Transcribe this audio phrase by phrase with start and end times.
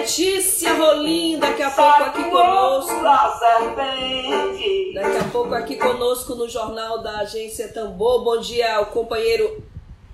[0.00, 3.02] Letícia Rolim, daqui a pouco aqui conosco.
[4.94, 8.24] Daqui a pouco aqui conosco no Jornal da Agência Tambor.
[8.24, 9.62] Bom dia ao companheiro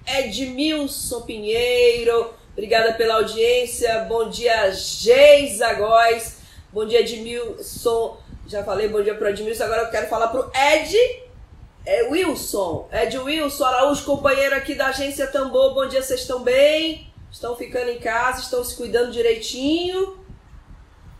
[0.04, 2.34] Edmilson Pinheiro.
[2.52, 4.00] Obrigada pela audiência.
[4.08, 6.38] Bom dia, Geisa Góes.
[6.72, 8.16] Bom dia, Edmilson.
[8.48, 10.96] Já falei bom dia para Edmilson, agora eu quero falar pro Ed
[11.84, 12.88] é, Wilson.
[12.92, 15.74] Ed Wilson Araújo, companheiro aqui da Agência Tambor.
[15.74, 17.06] Bom dia, vocês estão bem?
[17.36, 20.16] Estão ficando em casa, estão se cuidando direitinho?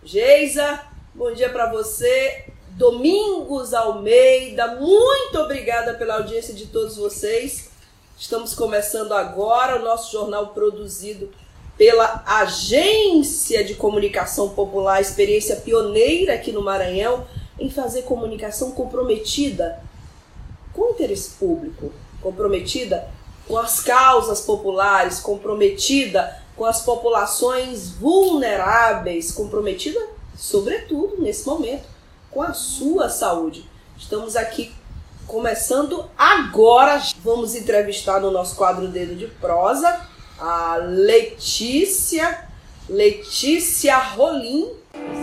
[0.03, 0.83] Geisa,
[1.15, 2.47] bom dia para você.
[2.71, 7.69] Domingos Almeida, muito obrigada pela audiência de todos vocês.
[8.19, 11.31] Estamos começando agora o nosso jornal produzido
[11.77, 17.27] pela Agência de Comunicação Popular, experiência pioneira aqui no Maranhão
[17.61, 19.83] em fazer comunicação comprometida
[20.73, 23.07] com o interesse público, comprometida
[23.47, 30.01] com as causas populares, comprometida com as populações vulneráveis, comprometida,
[30.37, 31.85] sobretudo nesse momento,
[32.31, 33.69] com a sua saúde.
[33.97, 34.73] Estamos aqui
[35.27, 37.03] começando agora.
[37.23, 40.07] Vamos entrevistar no nosso quadro Dedo de Prosa
[40.39, 42.47] a Letícia,
[42.89, 44.71] Letícia Rolim.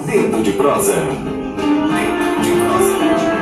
[0.06, 0.96] Dedo de prosa.
[0.96, 3.33] Dedo de prosa.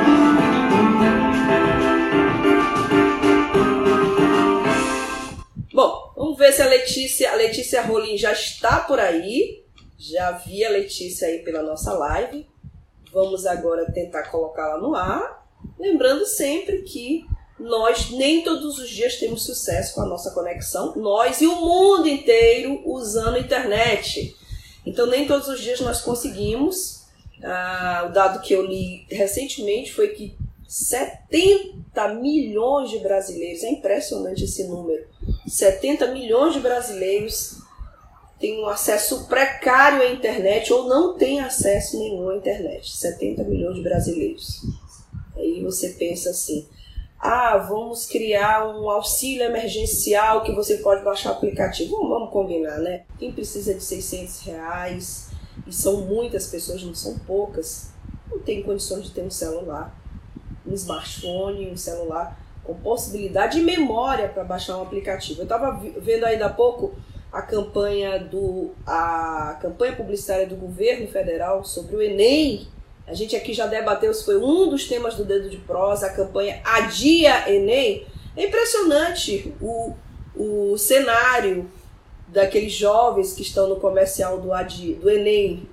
[6.16, 9.62] Vamos ver se a Letícia, a Letícia Rolim já está por aí.
[9.98, 12.46] Já vi a Letícia aí pela nossa live.
[13.12, 15.46] Vamos agora tentar colocá-la no ar.
[15.78, 17.24] Lembrando sempre que
[17.58, 22.08] nós nem todos os dias temos sucesso com a nossa conexão, nós e o mundo
[22.08, 24.34] inteiro usando a internet.
[24.84, 27.02] Então, nem todos os dias nós conseguimos.
[27.44, 30.36] Ah, o dado que eu li recentemente foi que
[30.72, 35.04] 70 milhões de brasileiros, é impressionante esse número,
[35.46, 37.58] 70 milhões de brasileiros
[38.40, 42.90] têm um acesso precário à internet ou não têm acesso nenhum à internet.
[42.90, 44.62] 70 milhões de brasileiros.
[45.36, 46.66] Aí você pensa assim,
[47.20, 52.08] ah, vamos criar um auxílio emergencial que você pode baixar o aplicativo.
[52.08, 53.04] Vamos, combinar, né?
[53.18, 55.28] Quem precisa de 600 reais,
[55.66, 57.90] e são muitas pessoas, não são poucas,
[58.30, 60.01] não tem condições de ter um celular,
[60.72, 65.40] um smartphone, um celular com possibilidade de memória para baixar um aplicativo.
[65.40, 66.94] Eu estava vendo ainda há pouco
[67.32, 72.68] a campanha do a campanha publicitária do governo federal sobre o Enem,
[73.06, 76.14] a gente aqui já debateu se foi um dos temas do Dedo de Prosa, a
[76.14, 78.06] campanha Adia Enem.
[78.36, 79.94] É impressionante o,
[80.36, 81.68] o cenário
[82.28, 85.68] daqueles jovens que estão no comercial do, Adi, do Enem.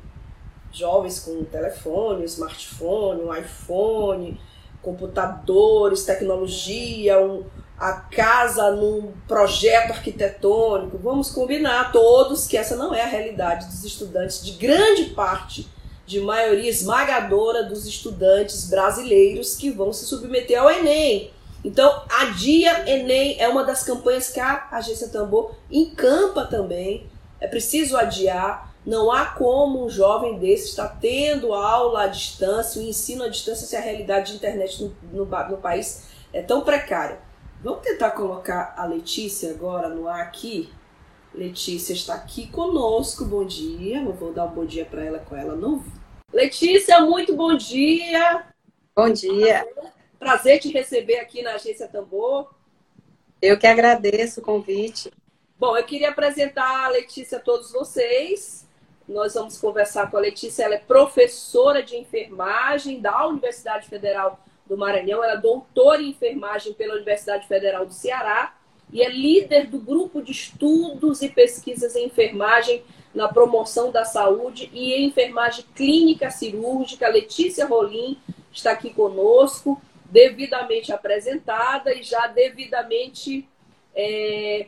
[0.71, 4.39] Jovens com telefone, smartphone, um iPhone,
[4.81, 7.43] computadores, tecnologia, um,
[7.77, 10.97] a casa num projeto arquitetônico.
[10.97, 15.67] Vamos combinar todos que essa não é a realidade dos estudantes de grande parte
[16.05, 21.31] de maioria esmagadora dos estudantes brasileiros que vão se submeter ao Enem.
[21.63, 27.05] Então, a Dia Enem é uma das campanhas que a Agência Tambor encampa também.
[27.39, 28.68] É preciso adiar.
[28.89, 33.67] Não há como um jovem desse estar tendo aula à distância, o ensino à distância,
[33.67, 37.19] se a realidade de internet no, no, no país é tão precária.
[37.63, 40.73] Vamos tentar colocar a Letícia agora no ar aqui.
[41.35, 43.25] Letícia está aqui conosco.
[43.25, 44.01] Bom dia.
[44.01, 45.85] Eu vou dar um bom dia para ela com ela no
[46.33, 48.43] Letícia, muito bom dia.
[48.95, 49.67] Bom dia.
[50.17, 52.49] Prazer te receber aqui na Agência Tambor.
[53.39, 55.11] Eu que agradeço o convite.
[55.59, 58.67] Bom, eu queria apresentar a Letícia a todos vocês.
[59.09, 60.63] Nós vamos conversar com a Letícia.
[60.63, 65.23] Ela é professora de enfermagem da Universidade Federal do Maranhão.
[65.23, 68.55] Ela é doutora em enfermagem pela Universidade Federal do Ceará
[68.93, 74.69] e é líder do grupo de estudos e pesquisas em enfermagem na promoção da saúde
[74.71, 77.09] e em enfermagem clínica cirúrgica.
[77.09, 78.15] Letícia Rolim
[78.51, 83.49] está aqui conosco, devidamente apresentada e já devidamente.
[83.95, 84.67] É,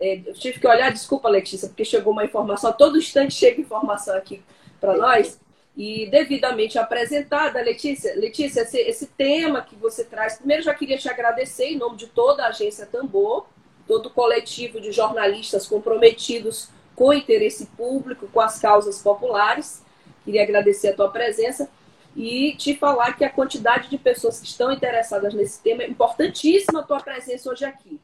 [0.00, 4.16] eu tive que olhar, desculpa, Letícia, porque chegou uma informação, a todo instante chega informação
[4.16, 4.42] aqui
[4.80, 5.40] para nós.
[5.76, 11.08] E devidamente apresentada, Letícia, Letícia, esse, esse tema que você traz, primeiro já queria te
[11.08, 13.46] agradecer em nome de toda a agência Tambor,
[13.86, 19.82] todo o coletivo de jornalistas comprometidos com interesse público, com as causas populares.
[20.24, 21.70] Queria agradecer a tua presença
[22.14, 26.80] e te falar que a quantidade de pessoas que estão interessadas nesse tema é importantíssima
[26.80, 27.98] a tua presença hoje aqui.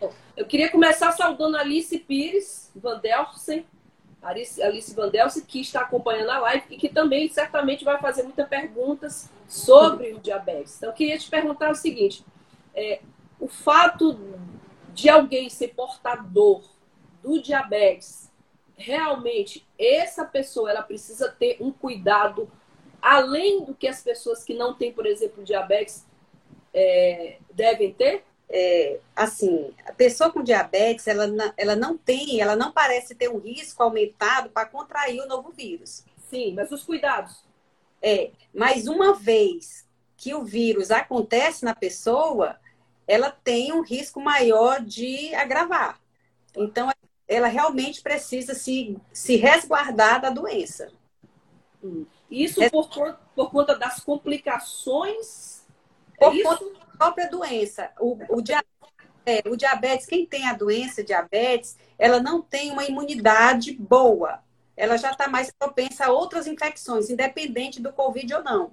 [0.00, 3.66] Bom, eu queria começar saudando a Alice Pires, Van Delsen,
[4.22, 8.22] Alice, Alice Van Delsen, que está acompanhando a live e que também certamente vai fazer
[8.22, 10.76] muitas perguntas sobre o diabetes.
[10.76, 12.24] Então, eu queria te perguntar o seguinte:
[12.74, 13.00] é,
[13.40, 14.18] o fato
[14.94, 16.62] de alguém ser portador
[17.22, 18.30] do diabetes,
[18.76, 22.48] realmente essa pessoa ela precisa ter um cuidado
[23.02, 26.06] além do que as pessoas que não têm, por exemplo, diabetes
[26.72, 28.27] é, devem ter?
[28.50, 33.38] É, assim, a pessoa com diabetes, ela, ela não tem, ela não parece ter um
[33.38, 36.04] risco aumentado para contrair o novo vírus.
[36.30, 37.44] Sim, mas os cuidados.
[38.00, 39.86] É, mas uma vez
[40.16, 42.58] que o vírus acontece na pessoa,
[43.06, 46.00] ela tem um risco maior de agravar.
[46.56, 46.90] Então,
[47.26, 50.90] ela realmente precisa se, se resguardar da doença.
[51.82, 52.06] Hum.
[52.30, 52.88] Isso por,
[53.34, 55.64] por conta das complicações?
[56.18, 57.90] Por é conta da própria doença.
[58.00, 58.70] O, o, diabetes,
[59.24, 64.40] é, o diabetes, quem tem a doença diabetes, ela não tem uma imunidade boa.
[64.76, 68.72] Ela já está mais propensa a outras infecções, independente do Covid ou não.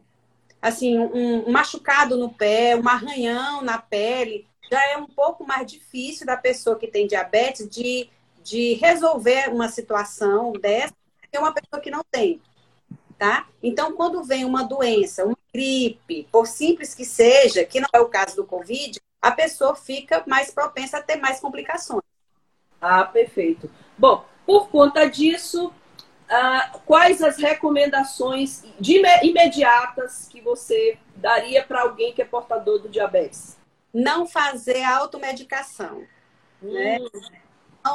[0.61, 5.71] Assim, um, um machucado no pé, um arranhão na pele, já é um pouco mais
[5.71, 8.09] difícil da pessoa que tem diabetes de,
[8.43, 10.93] de resolver uma situação dessa
[11.31, 12.41] que uma pessoa que não tem
[13.17, 13.47] tá?
[13.61, 18.09] Então, quando vem uma doença, uma gripe, por simples que seja, que não é o
[18.09, 22.03] caso do Covid, a pessoa fica mais propensa a ter mais complicações.
[22.79, 23.69] Ah, perfeito.
[23.97, 25.73] Bom, por conta disso,
[26.29, 32.89] ah, quais as recomendações de imediatas que você daria para alguém que é portador do
[32.89, 33.57] diabetes?
[33.93, 36.03] Não fazer automedicação,
[36.61, 36.99] né?
[36.99, 37.09] hum.
[37.31, 37.44] né?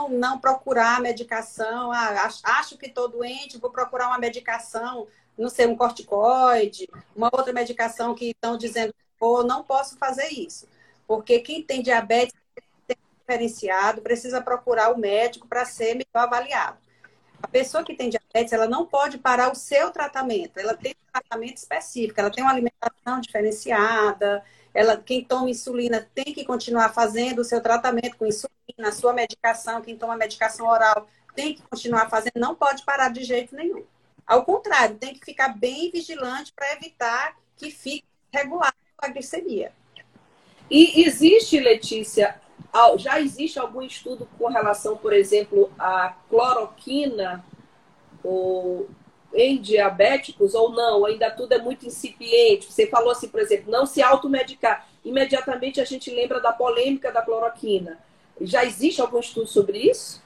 [0.09, 1.93] Não, procurar medicação.
[1.93, 5.07] Ah, acho que estou doente, vou procurar uma medicação,
[5.37, 10.69] não sei, um corticoide, uma outra medicação que estão dizendo, pô, não posso fazer isso.
[11.07, 12.35] Porque quem tem diabetes
[13.31, 16.79] diferenciado, precisa procurar o médico para ser melhor avaliado.
[17.43, 20.59] A pessoa que tem diabetes, ela não pode parar o seu tratamento.
[20.59, 26.33] Ela tem um tratamento específico, ela tem uma alimentação diferenciada, ela, quem toma insulina tem
[26.33, 28.51] que continuar fazendo o seu tratamento com insulina,
[28.89, 33.23] a sua medicação, quem toma medicação oral tem que continuar fazendo, não pode parar de
[33.23, 33.85] jeito nenhum.
[34.27, 39.73] Ao contrário, tem que ficar bem vigilante para evitar que fique regular a glicemia.
[40.71, 42.41] E existe, Letícia,
[42.97, 47.45] já existe algum estudo com relação, por exemplo, à cloroquina
[48.23, 48.89] ou
[49.35, 51.05] em diabéticos ou não?
[51.05, 52.73] Ainda tudo é muito incipiente.
[52.73, 54.89] Você falou assim, por exemplo, não se automedicar.
[55.05, 57.99] Imediatamente a gente lembra da polêmica da cloroquina.
[58.41, 60.23] Já existe algum estudo sobre isso?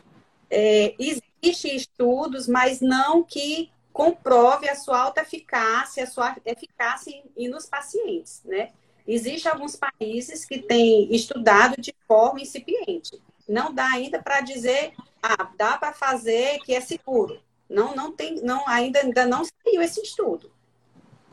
[0.51, 7.49] É, Existem estudos, mas não que comprove a sua alta eficácia, a sua eficácia em,
[7.49, 8.71] nos pacientes, né?
[9.07, 13.21] Existem alguns países que têm estudado de forma incipiente.
[13.47, 17.39] Não dá ainda para dizer, ah, dá para fazer que é seguro.
[17.69, 20.51] Não, não tem, não, ainda, ainda não saiu esse estudo.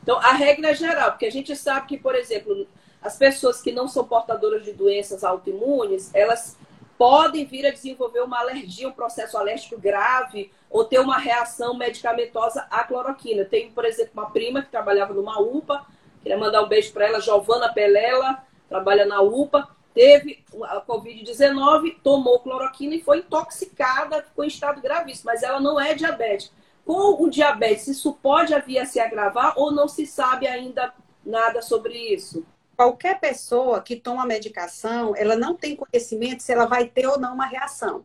[0.02, 2.66] Então, a regra é geral, porque a gente sabe que, por exemplo,
[3.00, 6.56] as pessoas que não são portadoras de doenças autoimunes, elas
[6.98, 12.66] podem vir a desenvolver uma alergia, um processo alérgico grave, ou ter uma reação medicamentosa
[12.70, 13.44] à cloroquina.
[13.44, 15.84] Tem, por exemplo, uma prima que trabalhava numa UPA,
[16.22, 22.40] queria mandar um beijo para ela, Giovana Pelela, trabalha na UPA, teve a Covid-19, tomou
[22.40, 26.54] cloroquina e foi intoxicada, ficou em estado gravíssimo, mas ela não é diabética.
[26.84, 30.92] Com o diabetes, isso pode vir a se agravar ou não se sabe ainda
[31.24, 32.44] nada sobre isso?
[32.76, 37.34] Qualquer pessoa que toma medicação, ela não tem conhecimento se ela vai ter ou não
[37.34, 38.04] uma reação,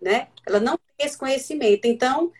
[0.00, 0.28] né?
[0.46, 1.84] Ela não tem esse conhecimento.
[1.84, 2.32] Então,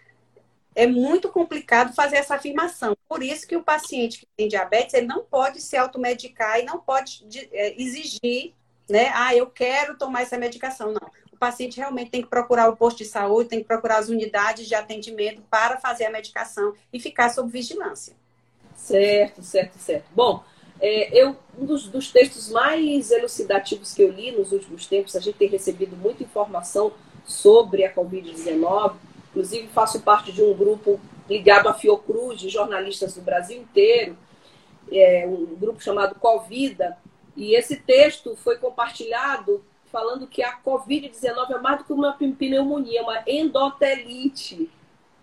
[0.75, 2.97] é muito complicado fazer essa afirmação.
[3.09, 6.78] Por isso que o paciente que tem diabetes, ele não pode se automedicar e não
[6.78, 8.55] pode é, exigir
[8.88, 9.11] né?
[9.14, 10.93] Ah, eu quero tomar essa medicação.
[10.93, 11.11] Não.
[11.33, 14.66] O paciente realmente tem que procurar o posto de saúde, tem que procurar as unidades
[14.66, 18.14] de atendimento para fazer a medicação e ficar sob vigilância.
[18.75, 20.07] Certo, certo, certo.
[20.14, 20.43] Bom,
[20.81, 25.21] é, eu, um dos, dos, textos mais elucidativos que eu li nos últimos tempos, a
[25.21, 26.93] gente tem recebido muita informação
[27.25, 28.95] sobre a Covid-19.
[29.31, 34.16] Inclusive, faço parte de um grupo ligado à Fiocruz, de jornalistas do Brasil inteiro,
[34.90, 36.97] é, um grupo chamado Covida,
[37.37, 43.00] e esse texto foi compartilhado falando que a Covid-19 é mais do que uma pneumonia,
[43.00, 44.71] é uma endotelite.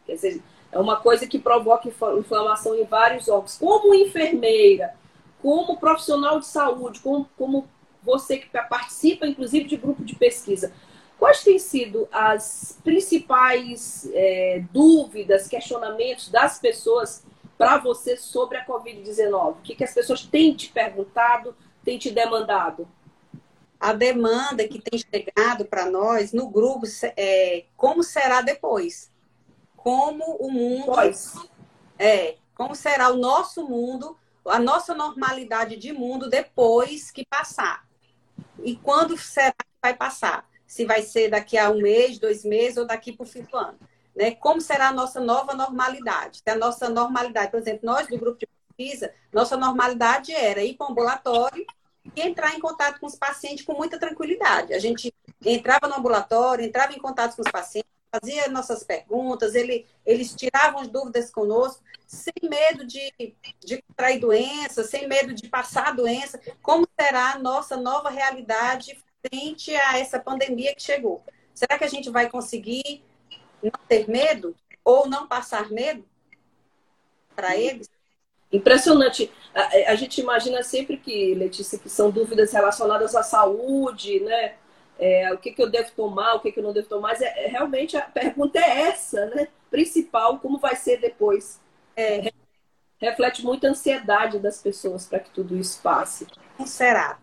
[0.05, 3.57] Quer dizer, é uma coisa que provoca inflamação em vários órgãos.
[3.57, 4.95] Como enfermeira,
[5.41, 7.67] como profissional de saúde, como, como
[8.01, 10.73] você que participa, inclusive, de grupo de pesquisa,
[11.19, 17.23] quais têm sido as principais é, dúvidas, questionamentos das pessoas
[17.57, 19.51] para você sobre a Covid-19?
[19.51, 22.87] O que, que as pessoas têm te perguntado, têm te demandado?
[23.79, 26.85] A demanda que tem chegado para nós no grupo
[27.17, 29.11] é como será depois?
[29.75, 30.85] Como o mundo.
[30.85, 31.35] Pois.
[31.99, 37.85] É, como será o nosso mundo, a nossa normalidade de mundo depois que passar.
[38.63, 40.47] E quando será que vai passar?
[40.65, 43.57] Se vai ser daqui a um mês, dois meses ou daqui para o fim do
[43.57, 43.77] ano.
[44.15, 44.31] Né?
[44.31, 46.37] Como será a nossa nova normalidade?
[46.37, 50.75] Se a nossa normalidade, por exemplo, nós do grupo de pesquisa, nossa normalidade era ir
[50.75, 51.65] para o ambulatório
[52.15, 54.73] e entrar em contato com os pacientes com muita tranquilidade.
[54.73, 55.13] A gente
[55.45, 60.81] entrava no ambulatório, entrava em contato com os pacientes, fazia nossas perguntas, ele, eles tiravam
[60.81, 63.11] as dúvidas conosco, sem medo de,
[63.59, 66.39] de contrair doença, sem medo de passar doença.
[66.61, 71.23] Como será a nossa nova realidade frente a essa pandemia que chegou?
[71.55, 73.03] Será que a gente vai conseguir
[73.61, 76.05] não ter medo ou não passar medo
[77.35, 77.89] para eles?
[78.53, 79.31] Impressionante.
[79.53, 84.53] A, a, gente imagina sempre que, Letícia, que são dúvidas relacionadas à saúde, né?
[84.99, 87.09] É, o que, que eu devo tomar, o que, que eu não devo tomar.
[87.09, 89.47] Mas é, é, realmente a pergunta é essa, né?
[89.71, 91.59] Principal, como vai ser depois.
[91.95, 92.31] É,
[92.99, 96.27] reflete muita ansiedade das pessoas para que tudo isso passe.
[96.55, 97.19] Como será?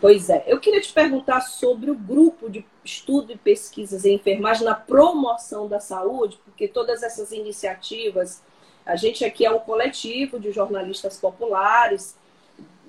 [0.00, 0.44] Pois é.
[0.46, 5.66] Eu queria te perguntar sobre o grupo de estudo e pesquisas em enfermagem na promoção
[5.66, 8.42] da saúde, porque todas essas iniciativas,
[8.84, 12.16] a gente aqui é um coletivo de jornalistas populares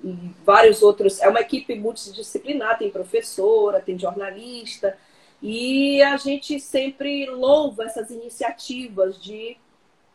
[0.02, 0.12] e
[0.44, 4.96] vários outros, é uma equipe multidisciplinar, tem professora, tem jornalista,
[5.42, 9.56] e a gente sempre louva essas iniciativas de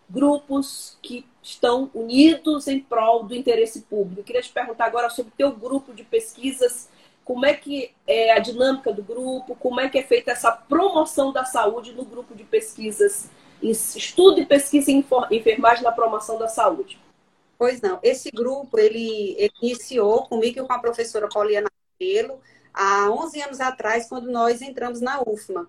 [0.09, 4.23] grupos que estão unidos em prol do interesse público.
[4.23, 6.89] Queria te perguntar agora sobre o teu grupo de pesquisas,
[7.23, 11.31] como é que é a dinâmica do grupo, como é que é feita essa promoção
[11.31, 13.29] da saúde no grupo de pesquisas,
[13.61, 16.99] estudo e pesquisa em enfermagem na promoção da saúde.
[17.57, 22.39] Pois não, esse grupo ele, ele iniciou comigo e com a professora Pauliana Cabelo
[22.73, 25.67] há 11 anos atrás, quando nós entramos na UFMA.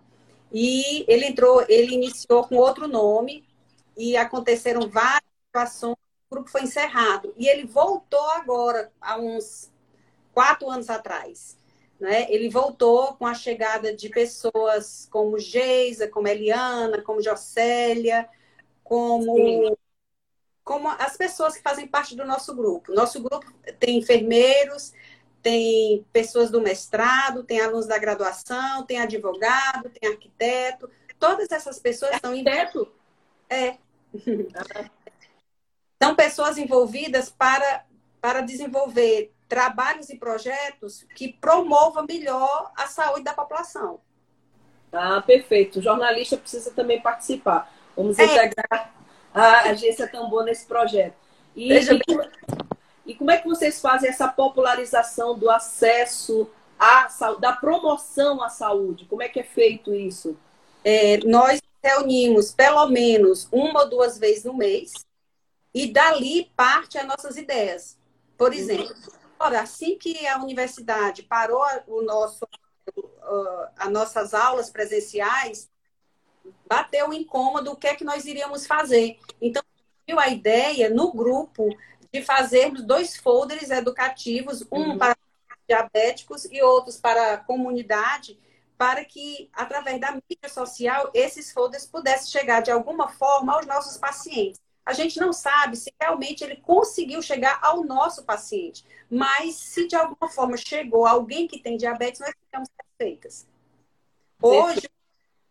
[0.53, 3.45] E ele entrou, ele iniciou com outro nome,
[3.97, 5.97] e aconteceram várias situações,
[6.31, 7.35] o grupo foi encerrado.
[7.37, 9.71] E ele voltou agora, há uns
[10.33, 11.59] quatro anos atrás.
[12.01, 12.27] Né?
[12.33, 18.27] Ele voltou com a chegada de pessoas como Geisa, como Eliana, como Jocélia,
[18.83, 19.77] como,
[20.65, 22.95] como as pessoas que fazem parte do nosso grupo.
[22.95, 23.47] Nosso grupo
[23.79, 24.95] tem enfermeiros,
[25.43, 30.91] tem pessoas do mestrado, tem alunos da graduação, tem advogado, tem arquiteto.
[31.19, 32.43] Todas essas pessoas estão em.
[33.51, 33.77] É,
[36.03, 37.85] são pessoas envolvidas para,
[38.23, 44.01] para desenvolver trabalhos e projetos que promovam melhor a saúde da população.
[44.93, 45.81] Ah, perfeito.
[45.81, 47.71] O jornalista precisa também participar.
[47.97, 48.25] Vamos é.
[48.25, 48.95] integrar
[49.35, 51.15] a agência Tambor nesse projeto.
[51.57, 52.01] E, e,
[53.07, 58.49] e, como é que vocês fazem essa popularização do acesso à saúde, da promoção à
[58.49, 59.05] saúde?
[59.07, 60.39] Como é que é feito isso?
[60.85, 64.93] É, nós reunimos pelo menos uma ou duas vezes no mês
[65.75, 67.99] e dali parte as nossas ideias.
[68.39, 68.95] Por exemplo,
[69.41, 72.47] ora, assim que a universidade parou o nosso,
[73.77, 75.71] as nossas aulas presenciais,
[76.67, 79.19] bateu o incômodo o que é que nós iríamos fazer.
[79.41, 79.63] Então,
[80.19, 81.69] a ideia no grupo
[82.13, 84.99] de fazermos dois folders educativos, um uhum.
[84.99, 85.17] para
[85.69, 88.39] diabéticos e outros para a comunidade,
[88.77, 93.97] para que, através da mídia social, esses folders pudessem chegar de alguma forma aos nossos
[93.97, 94.61] pacientes.
[94.85, 99.95] A gente não sabe se realmente ele conseguiu chegar ao nosso paciente, mas se de
[99.95, 103.47] alguma forma chegou alguém que tem diabetes, nós ficamos satisfeitas.
[104.43, 104.89] Hoje,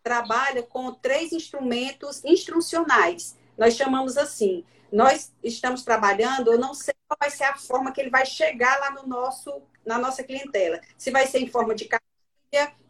[0.04, 3.38] trabalha com três instrumentos instrucionais.
[3.58, 4.66] Nós chamamos assim.
[4.92, 8.80] Nós estamos trabalhando, eu não sei qual vai ser a forma que ele vai chegar
[8.80, 10.82] lá no nosso, na nossa clientela.
[10.98, 11.88] Se vai ser em forma de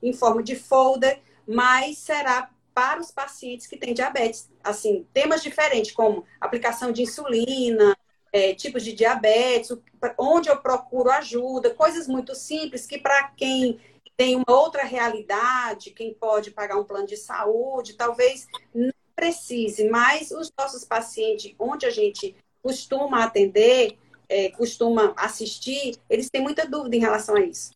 [0.01, 4.50] em forma de folder, mas será para os pacientes que têm diabetes.
[4.63, 7.93] Assim, temas diferentes, como aplicação de insulina,
[8.31, 9.77] é, tipos de diabetes,
[10.17, 13.81] onde eu procuro ajuda, coisas muito simples que para quem
[14.15, 20.31] tem uma outra realidade, quem pode pagar um plano de saúde, talvez não precise, mas
[20.31, 22.33] os nossos pacientes, onde a gente
[22.63, 23.98] costuma atender,
[24.29, 27.71] é, costuma assistir, eles têm muita dúvida em relação a isso.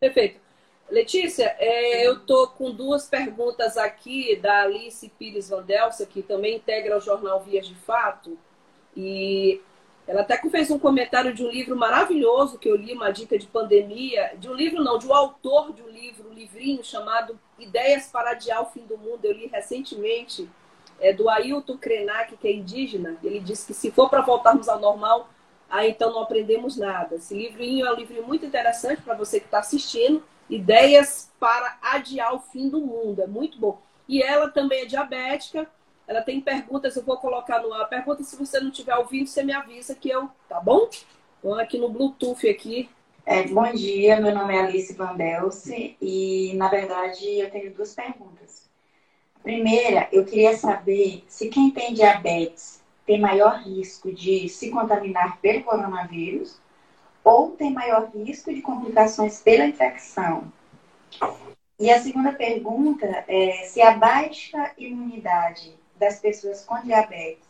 [0.00, 0.45] Perfeito.
[0.88, 6.96] Letícia, é, eu estou com duas perguntas aqui da Alice Pires Vandelsa, que também integra
[6.96, 8.38] o jornal Vias de Fato.
[8.96, 9.60] E
[10.06, 13.46] Ela até fez um comentário de um livro maravilhoso que eu li, uma dica de
[13.46, 18.06] pandemia, de um livro não, de um autor de um livro, um livrinho chamado Ideias
[18.06, 19.24] para Adiar o Fim do Mundo.
[19.24, 20.48] Eu li recentemente,
[21.00, 23.16] é do Ailton Krenak, que é indígena.
[23.22, 25.28] Ele disse que se for para voltarmos ao normal,
[25.68, 27.16] aí então não aprendemos nada.
[27.16, 30.22] Esse livrinho é um livrinho muito interessante para você que está assistindo.
[30.48, 33.22] Ideias para adiar o fim do mundo.
[33.22, 33.80] É muito bom.
[34.08, 35.68] E ela também é diabética
[36.06, 37.88] ela tem perguntas, eu vou colocar no ar.
[37.88, 40.88] Pergunta se você não estiver ouvindo, você me avisa que eu, tá bom?
[41.38, 42.88] Então, aqui no Bluetooth aqui.
[43.24, 47.92] É, bom dia, meu nome é Alice Van Belce e, na verdade, eu tenho duas
[47.92, 48.70] perguntas.
[49.42, 55.64] Primeira, eu queria saber se quem tem diabetes tem maior risco de se contaminar pelo
[55.64, 56.60] coronavírus
[57.26, 60.44] ou tem maior risco de complicações pela infecção.
[61.76, 67.44] E a segunda pergunta é se a baixa imunidade das pessoas com diabetes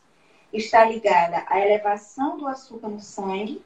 [0.50, 3.62] está ligada à elevação do açúcar no sangue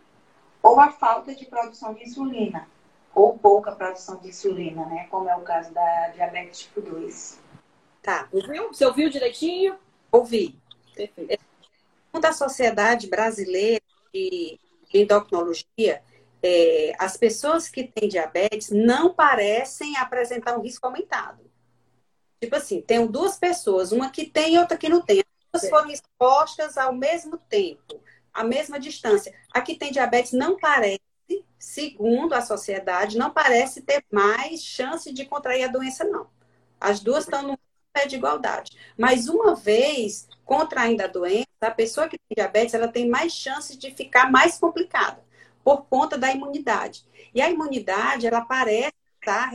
[0.61, 2.67] ou à falta de produção de insulina,
[3.15, 5.07] ou pouca produção de insulina, né?
[5.13, 7.39] Como é o caso da diabetes tipo 2.
[8.03, 8.29] Tá.
[8.33, 8.69] Ouviu?
[8.69, 9.77] Você ouviu direitinho?
[10.11, 10.59] Ouvi.
[10.93, 11.45] Perfeito.
[12.21, 13.81] Da Sociedade Brasileira
[14.13, 14.59] de
[14.99, 16.03] Endocrinologia,
[16.43, 21.51] é, as pessoas que têm diabetes não parecem apresentar um risco aumentado.
[22.41, 25.23] Tipo assim, tenho duas pessoas, uma que tem e outra que não tem.
[25.53, 28.01] As duas foram expostas ao mesmo tempo,
[28.33, 29.35] à mesma distância.
[29.53, 31.01] A que tem diabetes não parece,
[31.59, 36.29] segundo a sociedade, não parece ter mais chance de contrair a doença, não.
[36.81, 37.59] As duas estão no
[37.93, 38.77] pé de igualdade.
[38.97, 43.79] Mas uma vez contraindo a doença, a pessoa que tem diabetes, ela tem mais chances
[43.79, 45.23] de ficar mais complicada
[45.63, 47.05] por conta da imunidade.
[47.33, 49.53] E a imunidade, ela parece estar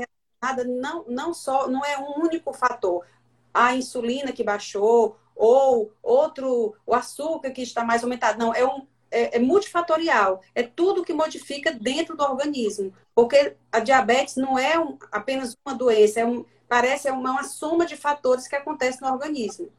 [0.66, 3.06] não, não só, não é um único fator.
[3.54, 8.40] A insulina que baixou, ou outro, o açúcar que está mais aumentado.
[8.40, 10.42] Não, é um, é, é, multifatorial.
[10.54, 12.94] É tudo que modifica dentro do organismo.
[13.14, 17.86] Porque a diabetes não é um, apenas uma doença, é um, parece uma, uma soma
[17.86, 19.70] de fatores que acontece no organismo.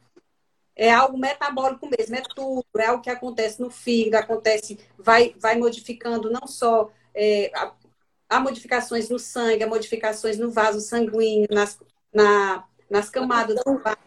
[0.75, 5.57] É algo metabólico mesmo, é tudo, é algo que acontece no fígado, acontece, vai, vai
[5.57, 7.51] modificando não só é,
[8.29, 11.79] há modificações no sangue, há modificações no vaso sanguíneo, nas,
[12.13, 13.97] na, nas camadas do vaso.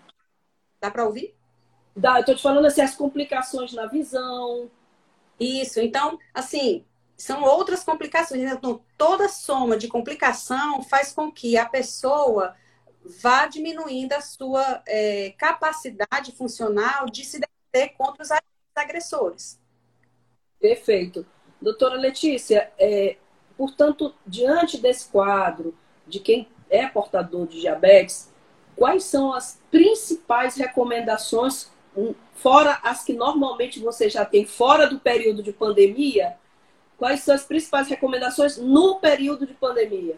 [0.81, 1.35] Dá para ouvir?
[1.95, 4.71] Dá, eu tô te falando assim, as complicações na visão.
[5.39, 6.85] Isso, então, assim,
[7.17, 8.43] são outras complicações.
[8.43, 12.55] Então, toda soma de complicação faz com que a pessoa
[13.05, 18.31] vá diminuindo a sua é, capacidade funcional de se defender contra os
[18.75, 19.59] agressores.
[20.61, 21.27] Perfeito.
[21.61, 23.17] Doutora Letícia, é,
[23.61, 25.75] Portanto, diante desse quadro
[26.07, 28.33] de quem é portador de diabetes,
[28.75, 31.71] quais são as principais recomendações,
[32.33, 36.39] fora as que normalmente você já tem fora do período de pandemia?
[36.97, 40.17] Quais são as principais recomendações no período de pandemia?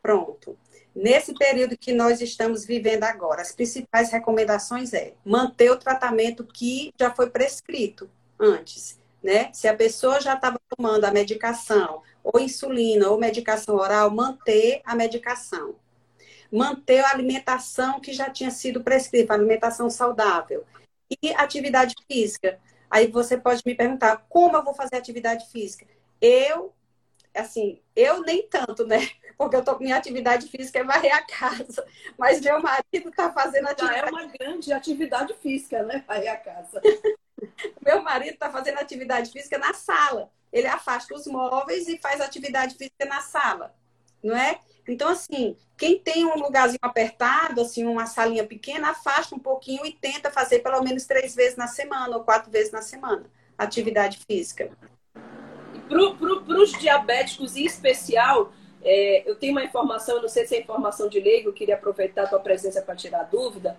[0.00, 0.56] Pronto.
[0.94, 6.92] Nesse período que nós estamos vivendo agora, as principais recomendações é manter o tratamento que
[6.98, 9.50] já foi prescrito antes, né?
[9.52, 14.94] Se a pessoa já estava tomando a medicação, ou insulina ou medicação oral, manter a
[14.94, 15.74] medicação.
[16.50, 20.64] Manter a alimentação que já tinha sido prescrita, alimentação saudável.
[21.22, 22.58] E atividade física.
[22.88, 25.84] Aí você pode me perguntar, como eu vou fazer atividade física?
[26.20, 26.72] Eu,
[27.40, 28.98] assim, eu nem tanto, né?
[29.36, 31.84] Porque eu tô com minha atividade física é varrer a casa.
[32.16, 34.00] Mas meu marido tá fazendo atividade.
[34.00, 36.04] Já é uma grande atividade física, né?
[36.06, 36.80] Varrer a casa.
[37.84, 42.76] meu marido tá fazendo atividade física na sala ele afasta os móveis e faz atividade
[42.76, 43.74] física na sala,
[44.22, 44.60] não é?
[44.86, 49.92] Então, assim, quem tem um lugarzinho apertado, assim, uma salinha pequena, afasta um pouquinho e
[49.92, 53.24] tenta fazer pelo menos três vezes na semana ou quatro vezes na semana
[53.58, 54.70] atividade física.
[55.88, 60.60] Para os diabéticos em especial, é, eu tenho uma informação, eu não sei se é
[60.60, 63.78] informação de leigo, queria aproveitar a tua presença para tirar dúvida.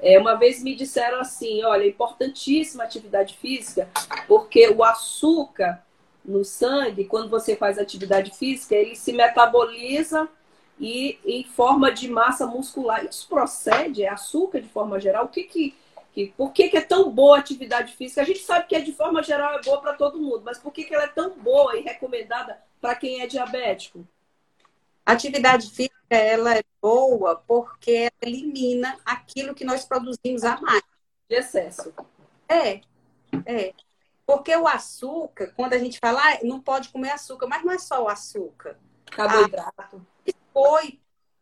[0.00, 3.88] É, uma vez me disseram assim, olha, é importantíssima atividade física,
[4.26, 5.82] porque o açúcar
[6.24, 10.28] no sangue, quando você faz atividade física, ele se metaboliza
[10.78, 13.04] e em forma de massa muscular.
[13.04, 14.02] Isso procede?
[14.02, 15.26] É açúcar de forma geral?
[15.26, 15.74] O que que,
[16.36, 18.22] por que, que é tão boa a atividade física?
[18.22, 20.72] A gente sabe que é de forma geral é boa para todo mundo, mas por
[20.72, 24.06] que, que ela é tão boa e recomendada para quem é diabético?
[25.04, 30.82] A atividade física ela é boa porque ela elimina aquilo que nós produzimos a mais.
[31.28, 31.92] De excesso.
[32.48, 32.80] É,
[33.44, 33.74] é.
[34.24, 37.78] Porque o açúcar, quando a gente fala, ah, não pode comer açúcar, mas não é
[37.78, 38.78] só o açúcar.
[39.04, 40.04] Carboidrato.
[40.24, 40.94] Depois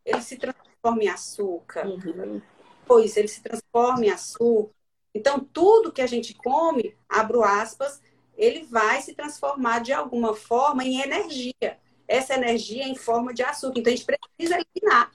[0.04, 1.86] ele se transforma em açúcar.
[1.86, 2.42] Uhum.
[2.84, 4.70] Depois ele se transforma em açúcar.
[5.14, 8.02] Então, tudo que a gente come, abro aspas,
[8.36, 11.78] ele vai se transformar de alguma forma em energia.
[12.06, 13.80] Essa energia é em forma de açúcar.
[13.80, 15.10] Então, a gente precisa eliminar.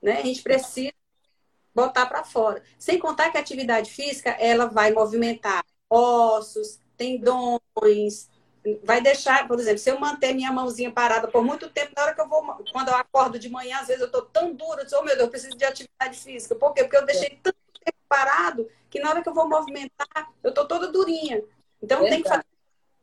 [0.00, 0.20] Né?
[0.20, 0.92] A gente precisa
[1.74, 2.62] botar para fora.
[2.78, 8.30] Sem contar que a atividade física, ela vai movimentar ossos, tendões,
[8.82, 12.14] vai deixar, por exemplo, se eu manter minha mãozinha parada por muito tempo, na hora
[12.14, 14.86] que eu vou, quando eu acordo de manhã, às vezes eu tô tão dura, eu
[14.86, 16.54] digo, oh meu Deus, eu preciso de atividade física.
[16.54, 16.84] Por quê?
[16.84, 20.66] Porque eu deixei tanto tempo parado que na hora que eu vou movimentar, eu tô
[20.66, 21.42] toda durinha.
[21.82, 22.10] Então Verdade.
[22.10, 22.44] tem que fazer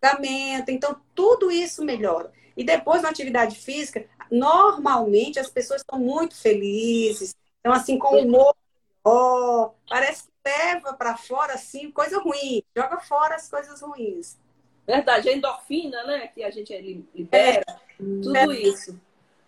[0.01, 2.31] alongamento, então tudo isso melhora.
[2.55, 8.55] E depois na atividade física, normalmente as pessoas estão muito felizes, então assim com humor,
[9.03, 14.37] ó, parece que leva para fora assim coisa ruim, joga fora as coisas ruins.
[14.85, 16.73] Verdade, a endorfina, né, que a gente
[17.13, 17.75] libera, é.
[17.97, 18.59] tudo é.
[18.59, 18.99] isso.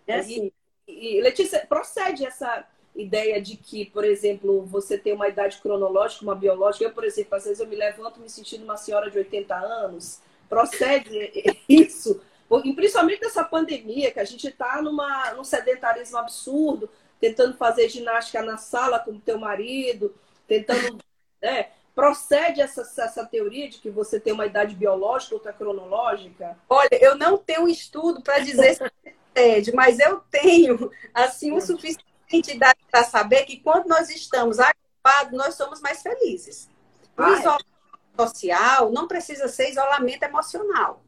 [0.06, 0.50] É assim.
[0.86, 6.24] E, e, Letícia, procede essa ideia de que, por exemplo, você tem uma idade cronológica,
[6.24, 6.84] uma biológica.
[6.84, 10.20] Eu, por exemplo, às vezes eu me levanto me sentindo uma senhora de 80 anos.
[10.48, 11.30] Procede
[11.68, 12.20] isso?
[12.64, 16.88] E principalmente nessa pandemia, que a gente está num sedentarismo absurdo,
[17.20, 20.14] tentando fazer ginástica na sala com o teu marido,
[20.46, 20.98] tentando.
[21.40, 21.68] Né?
[21.98, 26.56] Procede essa, essa teoria de que você tem uma idade biológica, outra cronológica?
[26.68, 28.84] Olha, eu não tenho estudo para dizer se
[29.34, 35.36] procede, mas eu tenho assim o suficiente idade para saber que quando nós estamos agrupados,
[35.36, 36.68] nós somos mais felizes.
[37.16, 37.38] O ah, é?
[37.40, 37.66] isolamento
[38.16, 41.02] social não precisa ser isolamento emocional.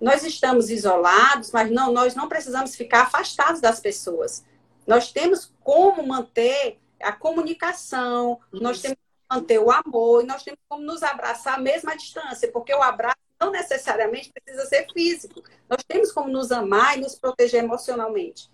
[0.00, 4.44] Nós estamos isolados, mas não, nós não precisamos ficar afastados das pessoas.
[4.88, 8.98] Nós temos como manter a comunicação, nós temos
[9.32, 13.16] manter o amor, e nós temos como nos abraçar mesmo à distância, porque o abraço
[13.40, 15.42] não necessariamente precisa ser físico.
[15.68, 18.50] Nós temos como nos amar e nos proteger emocionalmente.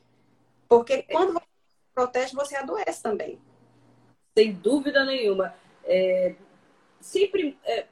[0.68, 1.46] Porque quando você
[1.94, 3.38] protege, você adoece também.
[4.36, 5.54] Sem dúvida nenhuma.
[5.84, 6.34] É,
[7.00, 7.86] sempre é,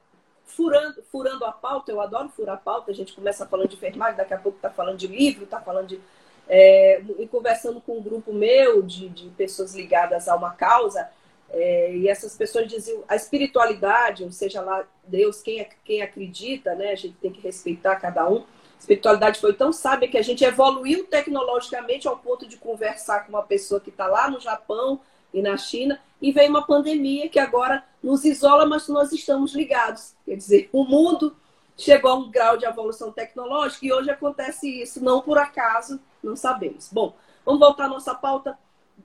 [0.45, 4.17] furando, furando a pauta, eu adoro furar a pauta, a gente começa falando de enfermagem,
[4.17, 6.01] daqui a pouco está falando de livro, está falando de.
[6.49, 11.11] É, e conversando com um grupo meu de, de pessoas ligadas a uma causa,
[11.51, 16.91] é, e essas pessoas diziam a espiritualidade, ou seja lá Deus, quem, quem acredita, né?
[16.91, 18.39] A gente tem que respeitar cada um.
[18.39, 23.31] A espiritualidade foi tão sábia que a gente evoluiu tecnologicamente ao ponto de conversar com
[23.31, 25.01] uma pessoa que está lá no Japão
[25.33, 30.15] e na China, e veio uma pandemia que agora nos isola, mas nós estamos ligados.
[30.25, 31.37] Quer dizer, o mundo
[31.77, 36.35] chegou a um grau de evolução tecnológica e hoje acontece isso, não por acaso, não
[36.35, 36.89] sabemos.
[36.91, 38.59] Bom, vamos voltar à nossa pauta.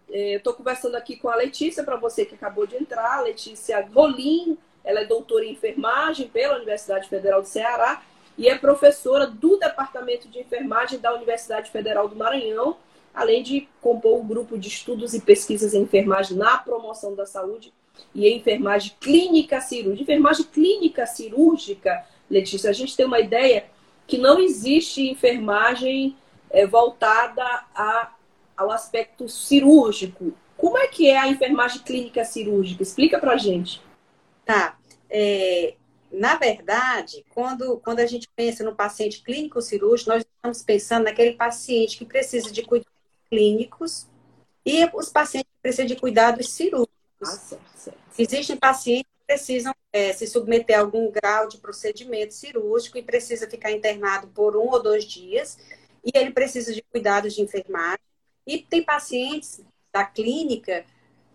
[0.09, 4.57] Estou é, conversando aqui com a Letícia, para você que acabou de entrar, Letícia Rolim,
[4.83, 8.01] ela é doutora em enfermagem pela Universidade Federal do Ceará
[8.37, 12.77] e é professora do Departamento de Enfermagem da Universidade Federal do Maranhão
[13.13, 17.25] além de compor o um grupo de estudos e pesquisas em enfermagem na promoção da
[17.25, 17.73] saúde
[18.15, 20.03] e em enfermagem clínica cirúrgica.
[20.03, 23.65] Enfermagem clínica cirúrgica, Letícia, a gente tem uma ideia
[24.07, 26.15] que não existe enfermagem
[26.49, 27.43] é, voltada
[27.75, 28.13] a,
[28.61, 30.33] ao aspecto cirúrgico.
[30.57, 32.83] Como é que é a enfermagem clínica cirúrgica?
[32.83, 33.81] Explica pra gente.
[34.45, 34.77] Tá.
[35.09, 35.75] É,
[36.11, 41.33] na verdade, quando, quando a gente pensa no paciente clínico cirúrgico, nós estamos pensando naquele
[41.33, 42.91] paciente que precisa de cuidado
[43.29, 44.07] clínicos
[44.65, 46.91] e os pacientes que precisam de cuidados cirúrgicos.
[47.21, 47.99] Ah, certo, certo.
[48.17, 53.49] Existem pacientes que precisam é, se submeter a algum grau de procedimento cirúrgico e precisa
[53.49, 55.57] ficar internado por um ou dois dias
[56.03, 58.10] e ele precisa de cuidados de enfermagem.
[58.51, 60.85] E tem pacientes da clínica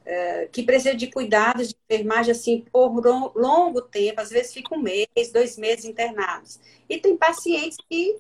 [0.05, 2.93] é, que precisam de cuidados de enfermagem assim por
[3.35, 6.61] longo tempo, às vezes fica um mês, dois meses internados.
[6.87, 8.19] E tem pacientes que,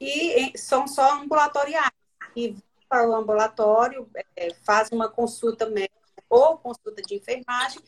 [0.00, 1.92] que são só ambulatoriais,
[2.32, 2.56] que
[2.88, 5.94] para o ambulatório, é, faz uma consulta médica
[6.30, 7.82] ou consulta de enfermagem,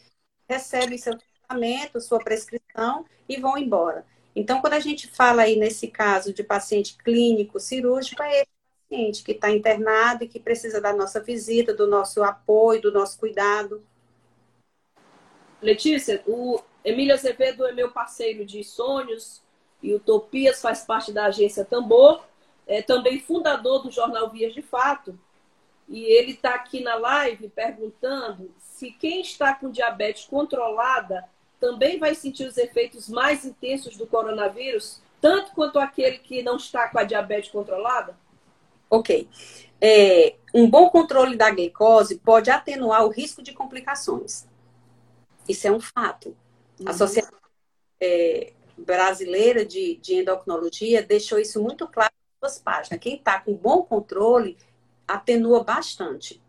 [0.46, 4.04] recebe seu tratamento, sua prescrição e vão embora.
[4.36, 8.57] Então, quando a gente fala aí nesse caso de paciente clínico cirúrgico, é esse
[8.88, 13.18] paciente que está internado e que precisa da nossa visita, do nosso apoio, do nosso
[13.18, 13.82] cuidado.
[15.60, 19.42] Letícia, o Emílio Azevedo é meu parceiro de sonhos
[19.82, 22.24] e Utopias, faz parte da agência Tambor
[22.66, 25.18] é também fundador do jornal Vias de Fato,
[25.88, 31.24] e ele está aqui na live perguntando se quem está com diabetes controlada
[31.58, 36.88] também vai sentir os efeitos mais intensos do coronavírus, tanto quanto aquele que não está
[36.88, 38.14] com a diabetes controlada?
[38.90, 39.28] Ok.
[39.80, 44.46] É, um bom controle da glicose pode atenuar o risco de complicações.
[45.48, 46.36] Isso é um fato.
[46.80, 46.88] Uhum.
[46.88, 47.34] A Sociedade
[48.00, 53.00] é, Brasileira de, de Endocrinologia deixou isso muito claro duas páginas.
[53.00, 54.56] Quem está com bom controle
[55.06, 56.40] atenua bastante.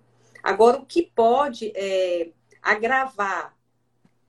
[0.43, 2.30] Agora, o que pode é,
[2.62, 3.58] agravar,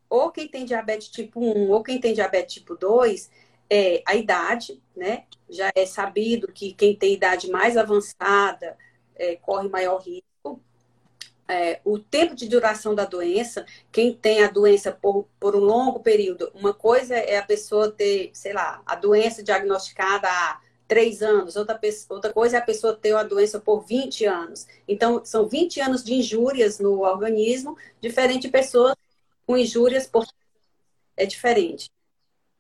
[0.09, 3.31] ou quem tem diabetes tipo 1, ou quem tem diabetes tipo 2,
[3.71, 5.25] é a idade, né?
[5.49, 8.77] Já é sabido que quem tem idade mais avançada
[9.15, 10.61] é, corre maior risco.
[11.49, 16.01] É, o tempo de duração da doença, quem tem a doença por, por um longo
[16.01, 21.55] período, uma coisa é a pessoa ter, sei lá, a doença diagnosticada há três anos,
[21.55, 21.79] outra,
[22.09, 24.67] outra coisa é a pessoa ter uma doença por 20 anos.
[24.89, 28.97] Então, são 20 anos de injúrias no organismo, diferente de pessoas
[29.47, 30.27] com injúrias por.
[31.17, 31.91] É diferente.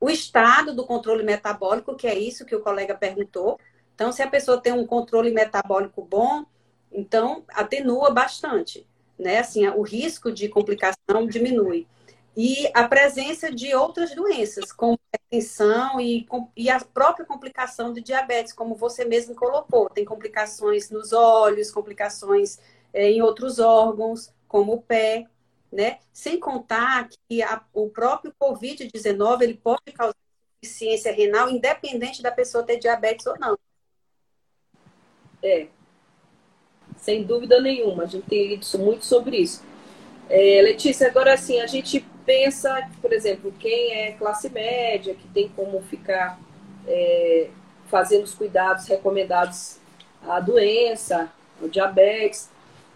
[0.01, 3.59] O estado do controle metabólico, que é isso que o colega perguntou.
[3.95, 6.45] Então, se a pessoa tem um controle metabólico bom,
[6.91, 8.87] então atenua bastante,
[9.19, 9.39] né?
[9.39, 11.87] Assim, o risco de complicação diminui
[12.37, 18.53] e a presença de outras doenças, como hipertensão e, e a própria complicação de diabetes,
[18.53, 19.91] como você mesmo colocou.
[19.91, 22.59] Tem complicações nos olhos, complicações
[22.93, 25.27] é, em outros órgãos, como o pé,
[25.73, 25.99] né?
[26.13, 30.17] Sem contar que a, o próprio Covid-19 ele pode causar
[30.63, 33.59] insuficiência renal, independente da pessoa ter diabetes ou não.
[35.43, 35.69] É,
[36.97, 38.05] sem dúvida nenhuma.
[38.05, 39.65] A gente tem lido muito sobre isso.
[40.29, 45.49] É, Letícia, agora assim, a gente pensa, por exemplo, quem é classe média, que tem
[45.49, 46.39] como ficar
[46.87, 47.49] é,
[47.87, 49.79] fazendo os cuidados recomendados
[50.23, 52.50] à doença, ao diabetes,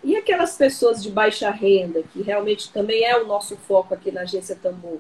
[0.05, 4.21] e aquelas pessoas de baixa renda, que realmente também é o nosso foco aqui na
[4.21, 4.99] Agência Tambor,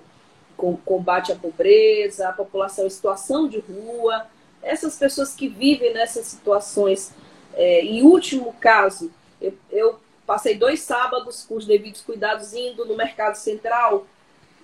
[0.57, 4.27] com combate à pobreza, a população em situação de rua,
[4.62, 7.12] essas pessoas que vivem nessas situações.
[7.53, 12.97] É, em último caso, eu, eu passei dois sábados com os devidos cuidados indo no
[12.97, 14.07] Mercado Central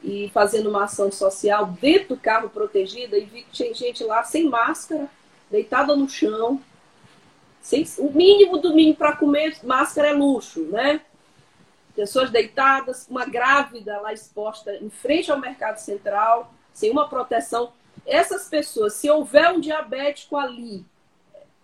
[0.03, 4.25] e fazendo uma ação social dentro do carro protegida e vi que tinha gente lá
[4.25, 5.07] sem máscara,
[5.51, 6.61] deitada no chão.
[7.61, 11.03] Sem, o mínimo do mínimo para comer máscara é luxo, né?
[11.95, 17.73] Pessoas deitadas, uma grávida lá exposta em frente ao mercado central, sem uma proteção.
[18.07, 20.85] Essas pessoas, se houver um diabético ali,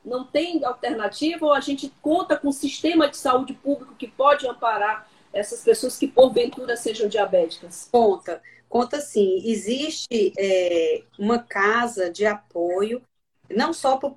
[0.05, 4.47] não tem alternativa ou a gente conta com um sistema de saúde público que pode
[4.47, 7.89] amparar essas pessoas que porventura sejam diabéticas?
[7.91, 9.43] Conta, conta sim.
[9.45, 13.03] Existe é, uma casa de apoio,
[13.51, 14.15] não só para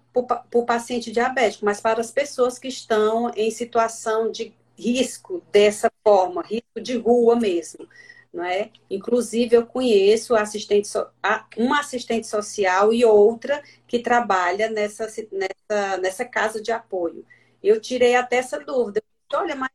[0.54, 6.42] o paciente diabético, mas para as pessoas que estão em situação de risco dessa forma,
[6.42, 7.88] risco de rua mesmo.
[8.32, 8.72] Não é?
[8.90, 10.88] Inclusive, eu conheço assistente
[11.58, 17.26] uma assistente social e outra que trabalha nessa, nessa, nessa casa de apoio.
[17.62, 19.02] Eu tirei até essa dúvida.
[19.34, 19.70] Olha, mas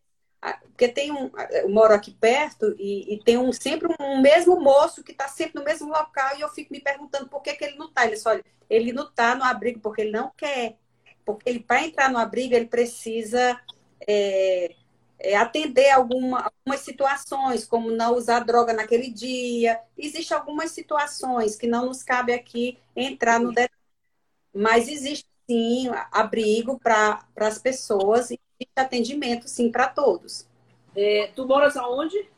[0.53, 5.03] porque tem um, eu moro aqui perto e, e tem um sempre um mesmo moço
[5.03, 7.77] que está sempre no mesmo local e eu fico me perguntando por que, que ele
[7.77, 8.05] não está.
[8.05, 10.77] Ele disse, olha, ele não está no abrigo porque ele não quer.
[11.25, 13.59] Porque ele, para entrar no abrigo, ele precisa
[14.07, 14.75] é,
[15.19, 19.81] é, atender alguma, algumas situações, como não usar droga naquele dia.
[19.97, 23.71] Existem algumas situações que não nos cabe aqui entrar no detalhe.
[24.53, 28.41] Mas existe sim abrigo para as pessoas e
[28.77, 30.47] atendimento, sim, para todos.
[30.97, 32.29] É, tu moras aonde?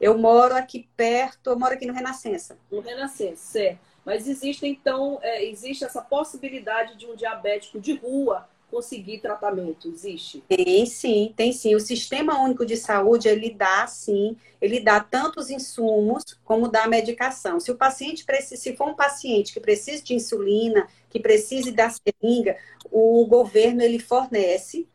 [0.00, 2.56] Eu moro aqui perto, eu moro aqui no Renascença.
[2.70, 3.80] No Renascença, certo.
[4.04, 9.88] Mas existe, então, é, existe essa possibilidade de um diabético de rua conseguir tratamento?
[9.88, 10.42] Existe?
[10.48, 11.74] Tem sim, tem sim.
[11.74, 16.84] O Sistema Único de Saúde, ele dá sim, ele dá tanto os insumos como dá
[16.84, 17.58] a medicação.
[17.60, 21.90] Se o paciente precisa, se for um paciente que precisa de insulina, que precise da
[21.90, 22.56] seringa,
[22.90, 24.86] o governo ele fornece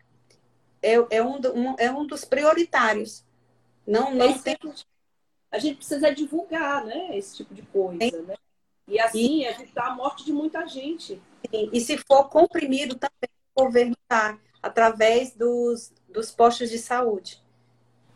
[0.84, 3.24] é, é, um, um, é um dos prioritários.
[3.88, 4.58] Não, não tem...
[5.52, 7.18] A gente precisa divulgar, né?
[7.18, 8.36] Esse tipo de coisa, né?
[8.88, 9.46] E assim e...
[9.46, 11.22] evitar a morte de muita gente.
[11.50, 11.70] Sim.
[11.72, 17.42] E se for comprimido também, o governo está através dos, dos postos de saúde.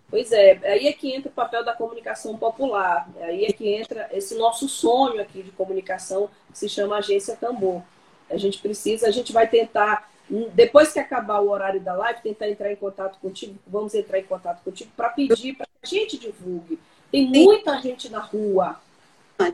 [0.10, 4.10] Pois é, aí é que entra o papel da comunicação popular, aí é que entra
[4.14, 7.84] esse nosso sonho aqui de comunicação que se chama Agência Tambor.
[8.30, 10.10] A gente precisa, a gente vai tentar
[10.54, 14.24] depois que acabar o horário da live, tentar entrar em contato contigo, vamos entrar em
[14.24, 16.80] contato contigo para pedir para que a gente divulgue.
[17.12, 18.80] Tem muita gente na rua.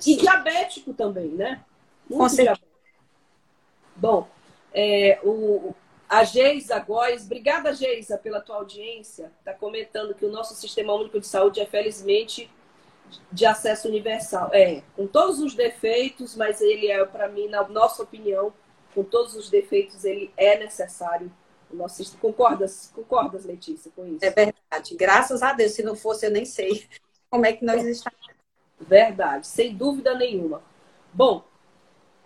[0.06, 1.64] E diabético também, né?
[2.10, 2.68] Muito diabético.
[3.96, 4.28] Bom,
[4.74, 5.76] é, o,
[6.10, 11.20] a Geisa Góes, obrigada Geisa pela tua audiência, está comentando que o nosso Sistema Único
[11.20, 12.50] de Saúde é felizmente
[13.32, 14.50] de acesso universal.
[14.54, 18.52] É, com todos os defeitos, mas ele é, para mim, na nossa opinião,
[18.94, 21.32] com todos os defeitos, ele é necessário.
[21.70, 24.24] O nosso concordas, concordas, Letícia, com isso?
[24.24, 24.96] É verdade.
[24.96, 26.88] Graças a Deus, se não fosse, eu nem sei
[27.30, 28.20] como é que nós estamos.
[28.80, 30.62] Verdade, sem dúvida nenhuma.
[31.12, 31.44] Bom,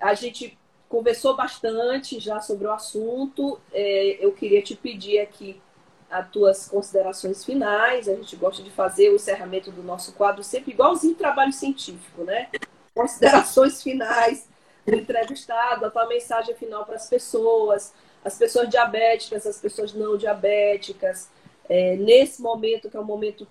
[0.01, 0.57] a gente
[0.89, 3.59] conversou bastante já sobre o assunto.
[3.71, 5.61] É, eu queria te pedir aqui
[6.09, 8.07] as tuas considerações finais.
[8.09, 12.49] A gente gosta de fazer o encerramento do nosso quadro sempre igualzinho trabalho científico, né?
[12.93, 14.47] Considerações finais
[14.95, 21.29] entrevistado, a tua mensagem final para as pessoas, as pessoas diabéticas, as pessoas não diabéticas,
[21.69, 23.47] é, nesse momento que é um momento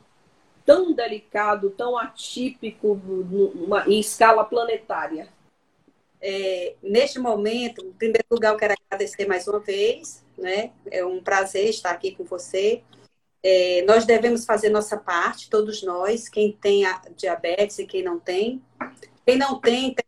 [0.65, 5.29] tão delicado, tão atípico numa, em escala planetária?
[6.21, 10.73] É, neste momento, em primeiro lugar, eu quero agradecer mais uma vez, né?
[10.91, 12.83] É um prazer estar aqui com você.
[13.43, 16.83] É, nós devemos fazer nossa parte, todos nós, quem tem
[17.17, 18.63] diabetes e quem não tem.
[19.25, 20.06] Quem não tem, tem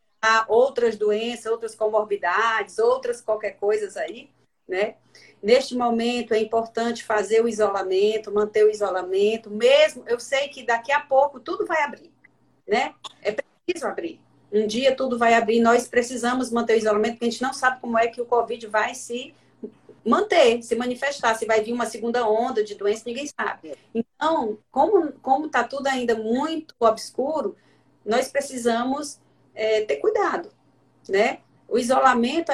[0.48, 4.30] outras doenças, outras comorbidades, outras qualquer coisas aí,
[4.66, 4.96] né?
[5.42, 10.92] Neste momento é importante fazer o isolamento, manter o isolamento, mesmo eu sei que daqui
[10.92, 12.12] a pouco tudo vai abrir,
[12.66, 12.94] né?
[13.22, 14.20] É preciso abrir.
[14.50, 17.80] Um dia tudo vai abrir, nós precisamos manter o isolamento, porque a gente não sabe
[17.80, 19.34] como é que o Covid vai se
[20.04, 23.76] manter, se manifestar, se vai vir uma segunda onda de doença, ninguém sabe.
[23.94, 27.56] Então, como como está tudo ainda muito obscuro,
[28.04, 29.20] nós precisamos
[29.58, 30.50] é, ter cuidado,
[31.08, 31.40] né?
[31.68, 32.52] O isolamento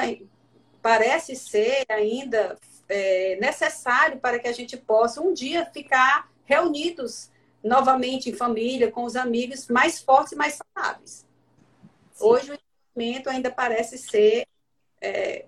[0.81, 7.31] parece ser ainda é, necessário para que a gente possa um dia ficar reunidos
[7.63, 11.27] novamente em família, com os amigos, mais fortes e mais saudáveis.
[12.13, 12.25] Sim.
[12.25, 12.59] Hoje o
[12.97, 14.47] isolamento ainda parece ser
[15.01, 15.45] é,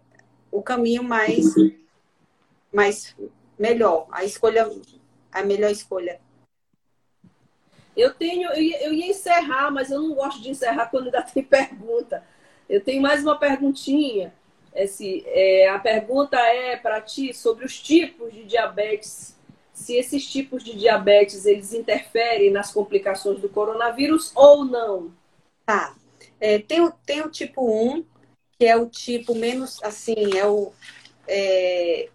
[0.51, 1.47] o caminho mais,
[2.73, 3.17] mais
[3.59, 4.71] melhor, a escolha,
[5.33, 6.21] a melhor escolha.
[7.97, 11.23] Eu tenho, eu ia, eu ia encerrar, mas eu não gosto de encerrar quando ainda
[11.23, 12.23] tem pergunta.
[12.69, 14.33] Eu tenho mais uma perguntinha.
[14.75, 19.35] Esse, é, a pergunta é para ti sobre os tipos de diabetes.
[19.73, 25.11] Se esses tipos de diabetes eles interferem nas complicações do coronavírus ou não?
[25.65, 25.95] Tá.
[26.39, 28.05] É, tem, o, tem o tipo 1,
[28.59, 30.73] que é o tipo menos assim, é o.
[31.27, 32.09] É,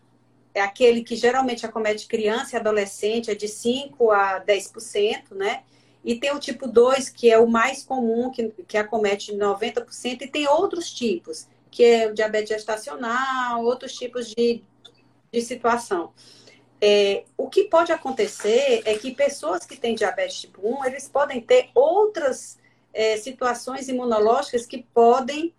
[0.53, 5.63] é aquele que geralmente acomete criança e adolescente, é de 5 a 10%, né?
[6.03, 10.27] E tem o tipo 2, que é o mais comum, que, que acomete 90%, e
[10.27, 14.61] tem outros tipos que é o diabetes gestacional, outros tipos de,
[15.31, 16.11] de situação.
[16.81, 21.39] É, o que pode acontecer é que pessoas que têm diabetes tipo 1, eles podem
[21.39, 22.59] ter outras
[22.93, 25.53] é, situações imunológicas que podem,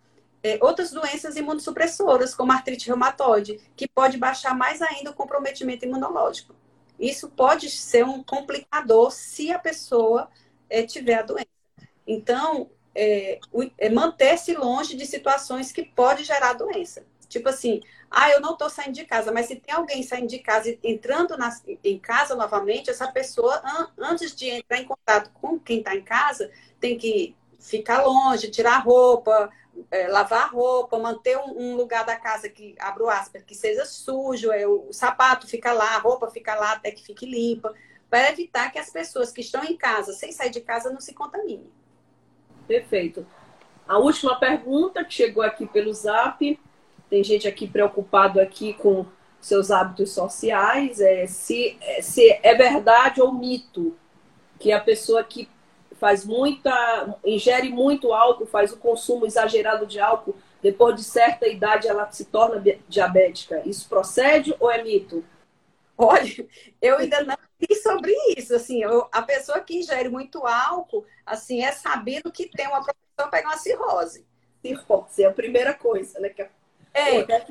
[0.61, 6.53] outras doenças imunossupressoras, como artrite reumatoide, que pode baixar mais ainda o comprometimento imunológico.
[6.99, 10.29] Isso pode ser um complicador se a pessoa
[10.69, 11.47] é, tiver a doença.
[12.05, 13.39] Então, é,
[13.77, 17.05] é manter-se longe de situações que pode gerar doença.
[17.27, 20.37] Tipo assim, ah, eu não estou saindo de casa, mas se tem alguém saindo de
[20.37, 21.49] casa e entrando na,
[21.83, 26.03] em casa novamente, essa pessoa, an, antes de entrar em contato com quem está em
[26.03, 29.49] casa, tem que ficar longe, tirar roupa,
[29.89, 34.51] é, lavar roupa, manter um, um, lugar da casa que, abro aspas, que seja sujo,
[34.51, 37.73] é, o, sapato fica lá, a roupa fica lá até que fique limpa,
[38.09, 41.13] para evitar que as pessoas que estão em casa, sem sair de casa, não se
[41.13, 41.71] contaminem.
[42.67, 43.25] Perfeito.
[43.87, 46.59] A última pergunta que chegou aqui pelo Zap,
[47.09, 49.05] tem gente aqui preocupado aqui com
[49.41, 53.95] seus hábitos sociais, é se, é, se é verdade ou mito
[54.57, 55.49] que a pessoa que
[55.99, 61.87] faz muita, ingere muito álcool, faz o consumo exagerado de álcool, depois de certa idade
[61.87, 63.61] ela se torna diabética.
[63.65, 65.23] Isso procede ou é mito?
[65.97, 66.47] Olha,
[66.81, 68.55] eu ainda não li sobre isso.
[68.55, 73.25] Assim, eu, a pessoa que ingere muito álcool, assim, é sabido que tem uma propensão
[73.25, 74.25] a pegar uma cirrose.
[74.61, 76.29] Cirrose é a primeira coisa, né?
[76.29, 76.41] Que
[76.93, 77.45] é, é.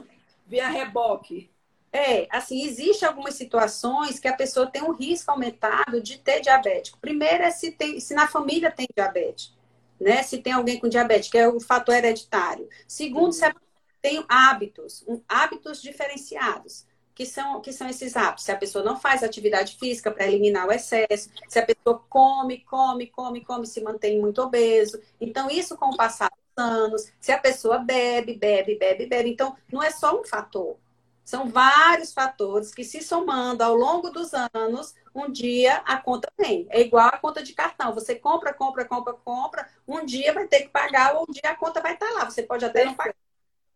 [0.47, 1.51] via reboque.
[1.93, 6.93] É, assim, existe algumas situações que a pessoa tem um risco aumentado de ter diabetes.
[7.01, 9.55] Primeiro é se, tem, se na família tem diabetes,
[10.01, 10.23] né?
[10.23, 12.67] Se tem alguém com diabetes, que é o fator hereditário.
[12.89, 13.55] Segundo, se a
[14.03, 18.45] tem hábitos, um, hábitos diferenciados que são, que são esses hábitos.
[18.45, 22.59] Se a pessoa não faz atividade física para eliminar o excesso, se a pessoa come,
[22.65, 25.01] come, come, come, se mantém muito obeso.
[25.21, 29.31] Então, isso com o passar dos anos, se a pessoa bebe, bebe, bebe, bebe.
[29.31, 30.77] Então, não é só um fator.
[31.25, 36.67] São vários fatores que, se somando ao longo dos anos, um dia a conta vem.
[36.71, 37.95] É igual a conta de cartão.
[37.95, 39.69] Você compra, compra, compra, compra.
[39.87, 42.29] Um dia vai ter que pagar, ou um dia a conta vai estar lá.
[42.29, 43.15] Você pode até não pagar,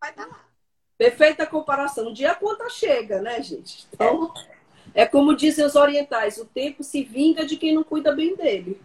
[0.01, 0.45] vai estar lá.
[0.99, 2.09] Perfeita comparação.
[2.09, 3.87] Um dia a conta chega, né, gente?
[3.93, 4.33] Então,
[4.95, 5.03] é.
[5.03, 8.81] é como dizem os orientais: o tempo se vinga de quem não cuida bem dele.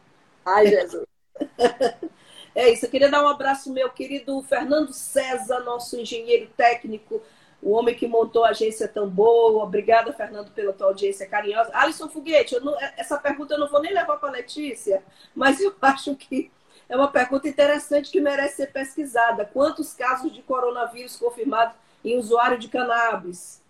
[0.46, 1.06] Ai, Jesus.
[2.54, 2.86] é isso.
[2.86, 7.22] Eu queria dar um abraço meu querido Fernando César, nosso engenheiro técnico,
[7.62, 9.64] o homem que montou a agência tão boa.
[9.64, 11.72] Obrigada, Fernando, pela tua audiência carinhosa.
[11.74, 15.04] Alisson Foguete, não, essa pergunta eu não vou nem levar para a Letícia,
[15.36, 16.52] mas eu acho que
[16.90, 19.46] é uma pergunta interessante que merece ser pesquisada.
[19.46, 23.62] Quantos casos de coronavírus confirmados em usuário de cannabis.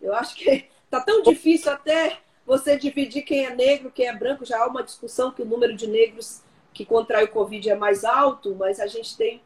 [0.00, 4.44] Eu acho que tá tão difícil até você dividir quem é negro, quem é branco.
[4.44, 6.42] Já há uma discussão que o número de negros
[6.72, 9.40] que contraem o Covid é mais alto, mas a gente tem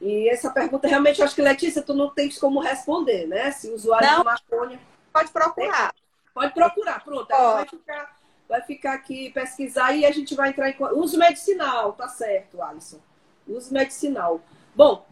[0.00, 3.50] E essa pergunta realmente eu acho que, Letícia, tu não tens como responder, né?
[3.50, 4.18] Se o usuário Não.
[4.18, 4.80] de maconha.
[5.12, 5.94] Pode procurar.
[6.32, 7.30] Pode procurar, pronto.
[7.30, 8.16] Ela vai ficar,
[8.48, 10.76] vai ficar aqui pesquisar e a gente vai entrar em.
[10.94, 12.98] Uso medicinal, tá certo, Alisson.
[13.46, 14.40] Uso medicinal.
[14.74, 15.04] Bom,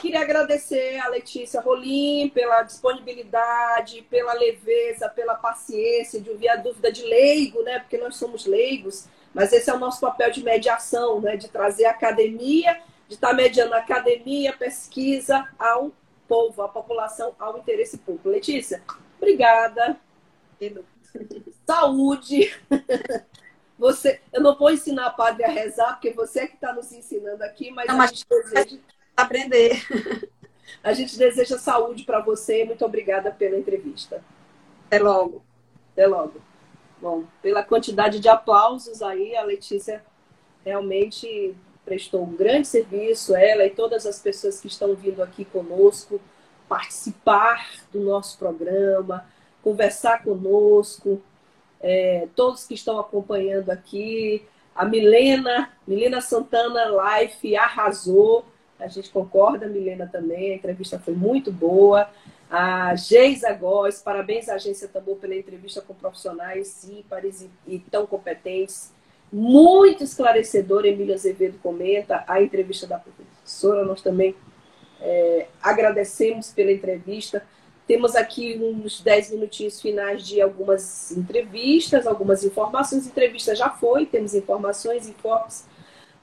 [0.00, 6.92] queria agradecer a Letícia Rolim pela disponibilidade, pela leveza, pela paciência de ouvir a dúvida
[6.92, 7.80] de leigo, né?
[7.80, 11.36] Porque nós somos leigos, mas esse é o nosso papel de mediação, né?
[11.36, 15.92] De trazer a academia, de estar mediando a academia, pesquisa ao
[16.26, 18.28] povo, à população, ao interesse público.
[18.28, 18.82] Letícia,
[19.18, 19.96] obrigada.
[21.66, 22.52] Saúde.
[23.78, 26.90] Você, eu não vou ensinar a padre a rezar, porque você é que está nos
[26.92, 28.78] ensinando aqui, mas, Não, a, mas- gente deseja,
[29.16, 29.86] Aprender.
[30.82, 32.64] a gente deseja saúde para você.
[32.64, 34.24] Muito obrigada pela entrevista.
[34.86, 35.44] Até logo.
[35.92, 36.40] Até logo.
[37.00, 40.02] Bom, pela quantidade de aplausos aí, a Letícia
[40.64, 41.54] realmente
[41.86, 46.20] prestou um grande serviço, ela e todas as pessoas que estão vindo aqui conosco
[46.68, 49.24] participar do nosso programa,
[49.62, 51.22] conversar conosco,
[51.80, 58.44] é, todos que estão acompanhando aqui, a Milena, Milena Santana Life arrasou,
[58.78, 62.10] a gente concorda, Milena também, a entrevista foi muito boa.
[62.50, 68.06] A Geisa Góes, parabéns à Agência Tambor pela entrevista com profissionais ímpares e, e tão
[68.06, 68.92] competentes.
[69.32, 73.84] Muito esclarecedor, Emília Azevedo comenta a entrevista da professora.
[73.84, 74.34] Nós também
[75.00, 77.44] é, agradecemos pela entrevista.
[77.86, 83.06] Temos aqui uns 10 minutinhos finais de algumas entrevistas, algumas informações.
[83.06, 85.66] Entrevista já foi, temos informações, informes,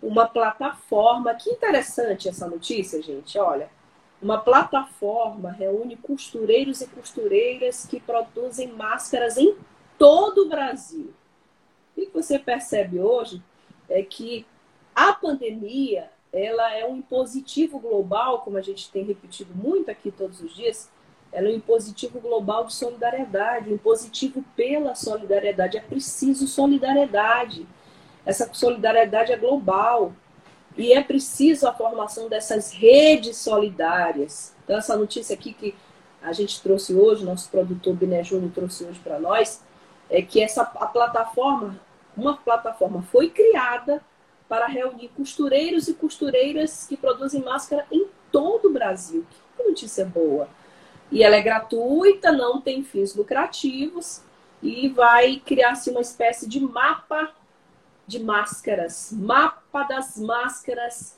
[0.01, 1.33] uma plataforma.
[1.35, 3.37] Que interessante essa notícia, gente.
[3.37, 3.69] Olha,
[4.21, 9.55] uma plataforma reúne costureiros e costureiras que produzem máscaras em
[9.97, 11.13] todo o Brasil.
[11.95, 13.41] O que você percebe hoje
[13.89, 14.45] é que
[14.95, 20.41] a pandemia ela é um impositivo global, como a gente tem repetido muito aqui todos
[20.41, 20.89] os dias,
[21.31, 25.77] ela é um impositivo global de solidariedade, um impositivo pela solidariedade.
[25.77, 27.67] É preciso solidariedade.
[28.25, 30.13] Essa solidariedade é global.
[30.77, 34.55] E é preciso a formação dessas redes solidárias.
[34.63, 35.75] Então, essa notícia aqui que
[36.21, 39.61] a gente trouxe hoje, nosso produtor Biné Júnior trouxe hoje para nós,
[40.09, 41.79] é que essa a plataforma,
[42.15, 44.01] uma plataforma foi criada
[44.47, 49.25] para reunir costureiros e costureiras que produzem máscara em todo o Brasil.
[49.57, 50.47] Que notícia boa!
[51.11, 54.21] E ela é gratuita, não tem fins lucrativos
[54.61, 57.33] e vai criar-se uma espécie de mapa
[58.07, 61.17] de máscaras, mapa das máscaras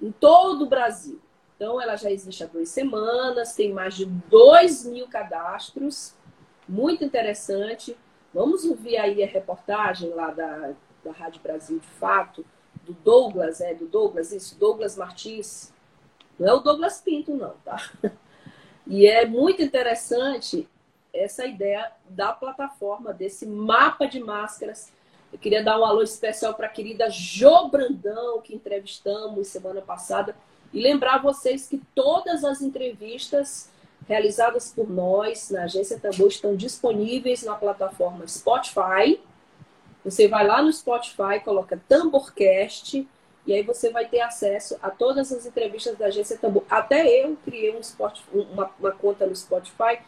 [0.00, 1.20] em todo o Brasil.
[1.56, 6.14] Então, ela já existe há duas semanas, tem mais de 2 mil cadastros,
[6.68, 7.96] muito interessante.
[8.32, 10.72] Vamos ouvir aí a reportagem lá da,
[11.04, 12.44] da Rádio Brasil de Fato,
[12.84, 15.72] do Douglas, é do Douglas, isso, Douglas Martins.
[16.38, 17.90] Não é o Douglas Pinto, não, tá?
[18.90, 20.66] E é muito interessante
[21.12, 24.90] essa ideia da plataforma, desse mapa de máscaras.
[25.30, 30.34] Eu queria dar um alô especial para a querida Jo Brandão, que entrevistamos semana passada,
[30.72, 33.70] e lembrar vocês que todas as entrevistas
[34.08, 39.20] realizadas por nós na Agência Tambor estão disponíveis na plataforma Spotify.
[40.04, 43.06] Você vai lá no Spotify, coloca Tamborcast,
[43.46, 46.64] e aí você vai ter acesso a todas as entrevistas da Agência Tambor.
[46.70, 49.98] Até eu criei um Spotify, uma, uma conta no Spotify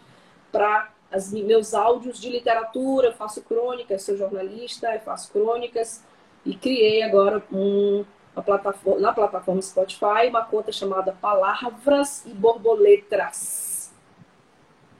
[0.51, 0.91] para
[1.33, 6.03] meus áudios de literatura, eu faço crônicas, sou jornalista, eu faço crônicas,
[6.47, 8.05] e criei agora um,
[8.43, 13.70] plataforma, na plataforma Spotify uma conta chamada Palavras e Borboletas.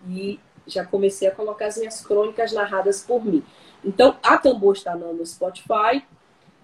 [0.09, 3.43] E já comecei a colocar as minhas crônicas narradas por mim.
[3.85, 6.05] Então, a Tambor está no Spotify,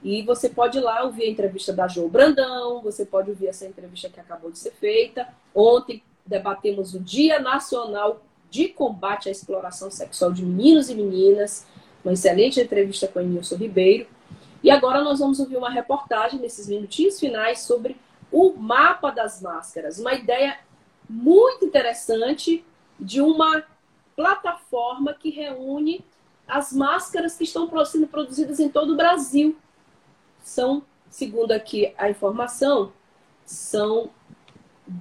[0.02, 3.66] e você pode ir lá ouvir a entrevista da Jo Brandão, você pode ouvir essa
[3.66, 5.26] entrevista que acabou de ser feita.
[5.54, 11.66] Ontem debatemos o Dia Nacional de Combate à Exploração Sexual de Meninos e Meninas,
[12.04, 14.06] uma excelente entrevista com Nilson Ribeiro.
[14.62, 17.96] E agora nós vamos ouvir uma reportagem nesses minutinhos finais sobre
[18.30, 20.58] o mapa das máscaras, uma ideia
[21.08, 22.64] muito interessante
[22.98, 23.64] de uma
[24.14, 26.04] plataforma que reúne
[26.46, 29.56] as máscaras que estão sendo produzidas em todo o Brasil
[30.42, 32.92] são, segundo aqui a informação,
[33.44, 34.10] são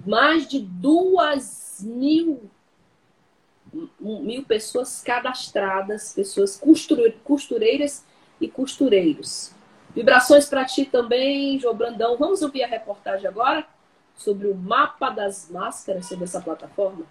[0.05, 2.49] mais de duas mil,
[3.99, 6.59] mil pessoas cadastradas, pessoas
[7.23, 8.03] costureiras
[8.41, 9.51] e costureiros.
[9.93, 12.17] Vibrações para ti também, João Brandão.
[12.17, 13.65] Vamos ouvir a reportagem agora
[14.17, 17.05] sobre o mapa das máscaras sobre essa plataforma?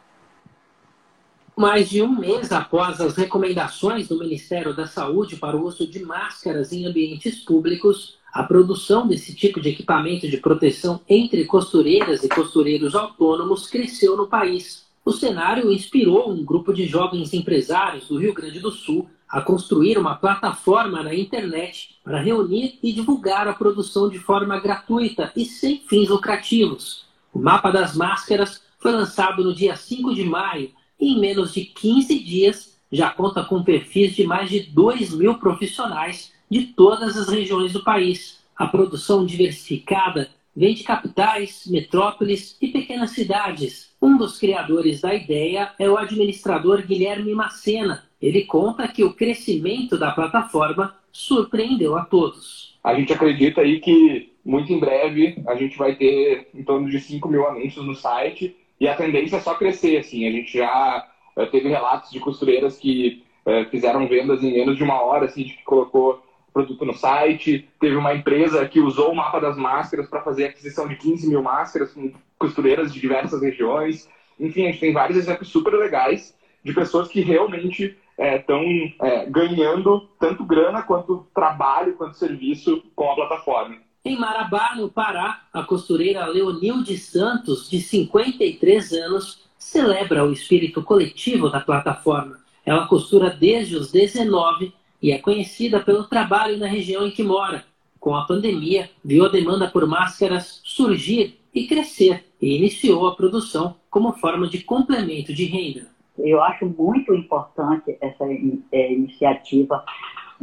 [1.57, 6.05] Mais de um mês após as recomendações do Ministério da Saúde para o uso de
[6.05, 12.29] máscaras em ambientes públicos, a produção desse tipo de equipamento de proteção entre costureiras e
[12.29, 14.85] costureiros autônomos cresceu no país.
[15.05, 19.97] O cenário inspirou um grupo de jovens empresários do Rio Grande do Sul a construir
[19.97, 25.79] uma plataforma na internet para reunir e divulgar a produção de forma gratuita e sem
[25.89, 27.05] fins lucrativos.
[27.33, 30.73] O Mapa das Máscaras foi lançado no dia 5 de maio
[31.05, 36.33] em menos de 15 dias, já conta com perfis de mais de 2 mil profissionais
[36.51, 38.43] de todas as regiões do país.
[38.57, 43.91] A produção diversificada vem de capitais, metrópoles e pequenas cidades.
[44.01, 48.05] Um dos criadores da ideia é o administrador Guilherme Macena.
[48.23, 52.79] Ele conta que o crescimento da plataforma surpreendeu a todos.
[52.83, 57.01] A gente acredita aí que muito em breve a gente vai ter em torno de
[57.01, 59.99] 5 mil anúncios no site e a tendência é só crescer.
[59.99, 60.27] Assim.
[60.27, 61.07] A gente já
[61.37, 65.45] eh, teve relatos de costureiras que uh, fizeram vendas em menos de uma hora, assim,
[65.45, 66.22] de que colocou
[66.53, 67.68] produto no site.
[67.81, 71.43] Teve uma empresa que usou o mapa das máscaras para fazer aquisição de 15 mil
[71.43, 74.09] máscaras com costureiras de diversas regiões.
[74.39, 79.27] Enfim, a gente tem vários exemplos super legais de pessoas que realmente estão é, é,
[79.27, 83.77] ganhando tanto grana quanto trabalho, quanto serviço com a plataforma.
[84.07, 91.49] Em Marabá, no Pará, a costureira Leonilde Santos, de 53 anos, celebra o espírito coletivo
[91.49, 92.39] da plataforma.
[92.67, 97.65] Ela costura desde os 19 e é conhecida pelo trabalho na região em que mora.
[97.99, 103.75] Com a pandemia, viu a demanda por máscaras surgir e crescer e iniciou a produção
[103.89, 105.89] como forma de complemento de renda.
[106.19, 108.25] Eu acho muito importante essa
[108.71, 109.83] é, iniciativa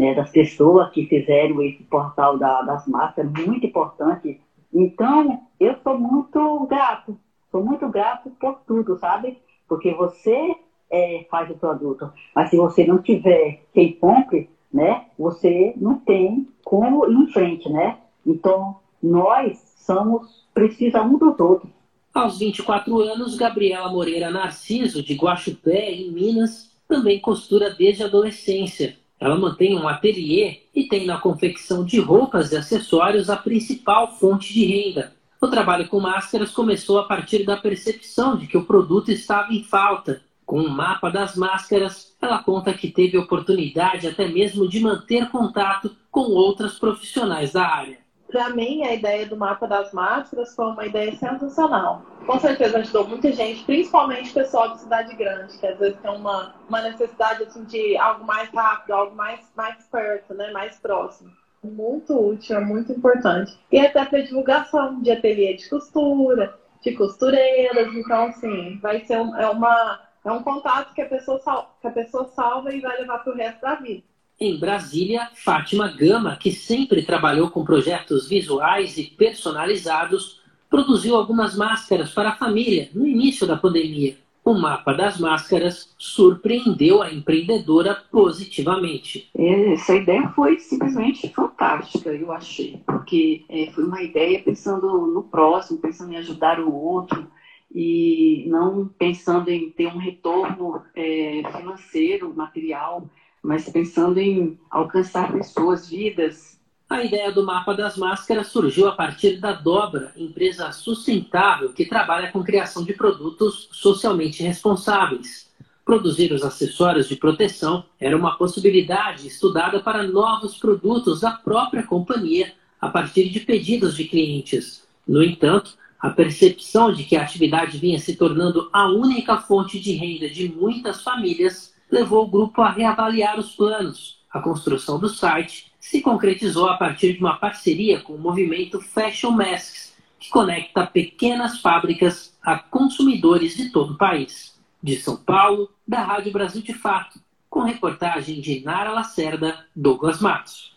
[0.01, 4.41] né, das pessoas que fizeram esse portal da, das máscaras, muito importante.
[4.73, 7.15] Então, eu sou muito grato,
[7.51, 9.37] sou muito grato por tudo, sabe?
[9.67, 10.55] Porque você
[10.89, 12.11] é, faz o produto.
[12.35, 17.69] Mas se você não tiver quem compre, né, você não tem como ir em frente,
[17.69, 17.99] né?
[18.25, 21.71] Então, nós somos, precisa um dos outros.
[22.11, 28.99] Aos 24 anos, Gabriela Moreira Narciso, de Guaxupé, em Minas, também costura desde a adolescência.
[29.21, 34.51] Ela mantém um ateliê e tem na confecção de roupas e acessórios a principal fonte
[34.51, 35.13] de renda.
[35.39, 39.63] O trabalho com máscaras começou a partir da percepção de que o produto estava em
[39.63, 44.81] falta com o um mapa das máscaras, ela conta que teve oportunidade até mesmo de
[44.81, 48.00] manter contato com outras profissionais da área.
[48.31, 52.01] Para mim, a ideia do mapa das máscaras foi uma ideia sensacional.
[52.25, 56.55] Com certeza ajudou muita gente, principalmente pessoal de cidade grande, que às vezes tem uma,
[56.69, 61.29] uma necessidade assim, de algo mais rápido, algo mais, mais perto, né, mais próximo.
[61.61, 63.59] Muito útil, é muito importante.
[63.71, 67.93] E até para divulgação de ateliê de costura, de costureiras.
[67.93, 71.87] Então, assim, vai ser um, é uma é um contato que a pessoa, sal, que
[71.87, 74.03] a pessoa salva e vai levar para o resto da vida.
[74.43, 82.09] Em Brasília, Fátima Gama, que sempre trabalhou com projetos visuais e personalizados, produziu algumas máscaras
[82.09, 84.17] para a família no início da pandemia.
[84.43, 89.29] O mapa das máscaras surpreendeu a empreendedora positivamente.
[89.37, 95.77] Essa ideia foi simplesmente fantástica, eu achei, porque é, foi uma ideia pensando no próximo,
[95.77, 97.27] pensando em ajudar o outro
[97.71, 103.07] e não pensando em ter um retorno é, financeiro, material,
[103.41, 106.59] mas pensando em alcançar pessoas, vidas.
[106.89, 112.31] A ideia do mapa das máscaras surgiu a partir da Dobra, empresa sustentável que trabalha
[112.31, 115.49] com criação de produtos socialmente responsáveis.
[115.83, 122.53] Produzir os acessórios de proteção era uma possibilidade estudada para novos produtos da própria companhia
[122.79, 124.83] a partir de pedidos de clientes.
[125.07, 129.93] No entanto, a percepção de que a atividade vinha se tornando a única fonte de
[129.93, 134.21] renda de muitas famílias levou o grupo a reavaliar os planos.
[134.31, 139.31] A construção do site se concretizou a partir de uma parceria com o movimento Fashion
[139.31, 144.57] Masks, que conecta pequenas fábricas a consumidores de todo o país.
[144.81, 147.19] De São Paulo, da Rádio Brasil de Fato,
[147.49, 150.75] com reportagem de Nara Lacerda, Douglas Matos.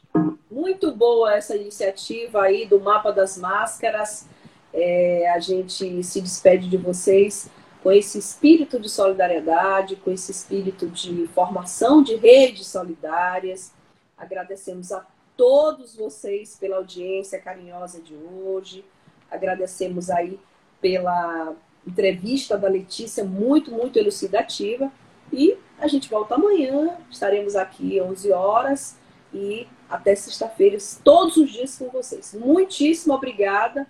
[0.50, 4.28] Muito boa essa iniciativa aí do Mapa das Máscaras.
[4.72, 7.50] É, a gente se despede de vocês
[7.84, 13.74] com esse espírito de solidariedade, com esse espírito de formação de redes solidárias.
[14.16, 15.06] Agradecemos a
[15.36, 18.82] todos vocês pela audiência carinhosa de hoje.
[19.30, 20.40] Agradecemos aí
[20.80, 21.54] pela
[21.86, 24.90] entrevista da Letícia, muito, muito elucidativa.
[25.30, 28.96] E a gente volta amanhã, estaremos aqui 11 horas
[29.30, 32.32] e até sexta-feira, todos os dias com vocês.
[32.32, 33.86] Muitíssimo obrigada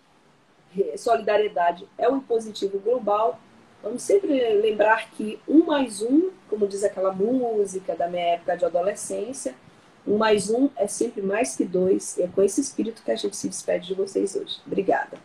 [0.96, 3.38] solidariedade é um positivo global,
[3.84, 8.64] vamos sempre lembrar que um mais um, como diz aquela música da minha época de
[8.64, 9.54] adolescência,
[10.06, 12.18] Um mais um é sempre mais que dois.
[12.18, 14.60] E é com esse espírito que a gente se despede de vocês hoje.
[14.66, 15.16] Obrigada.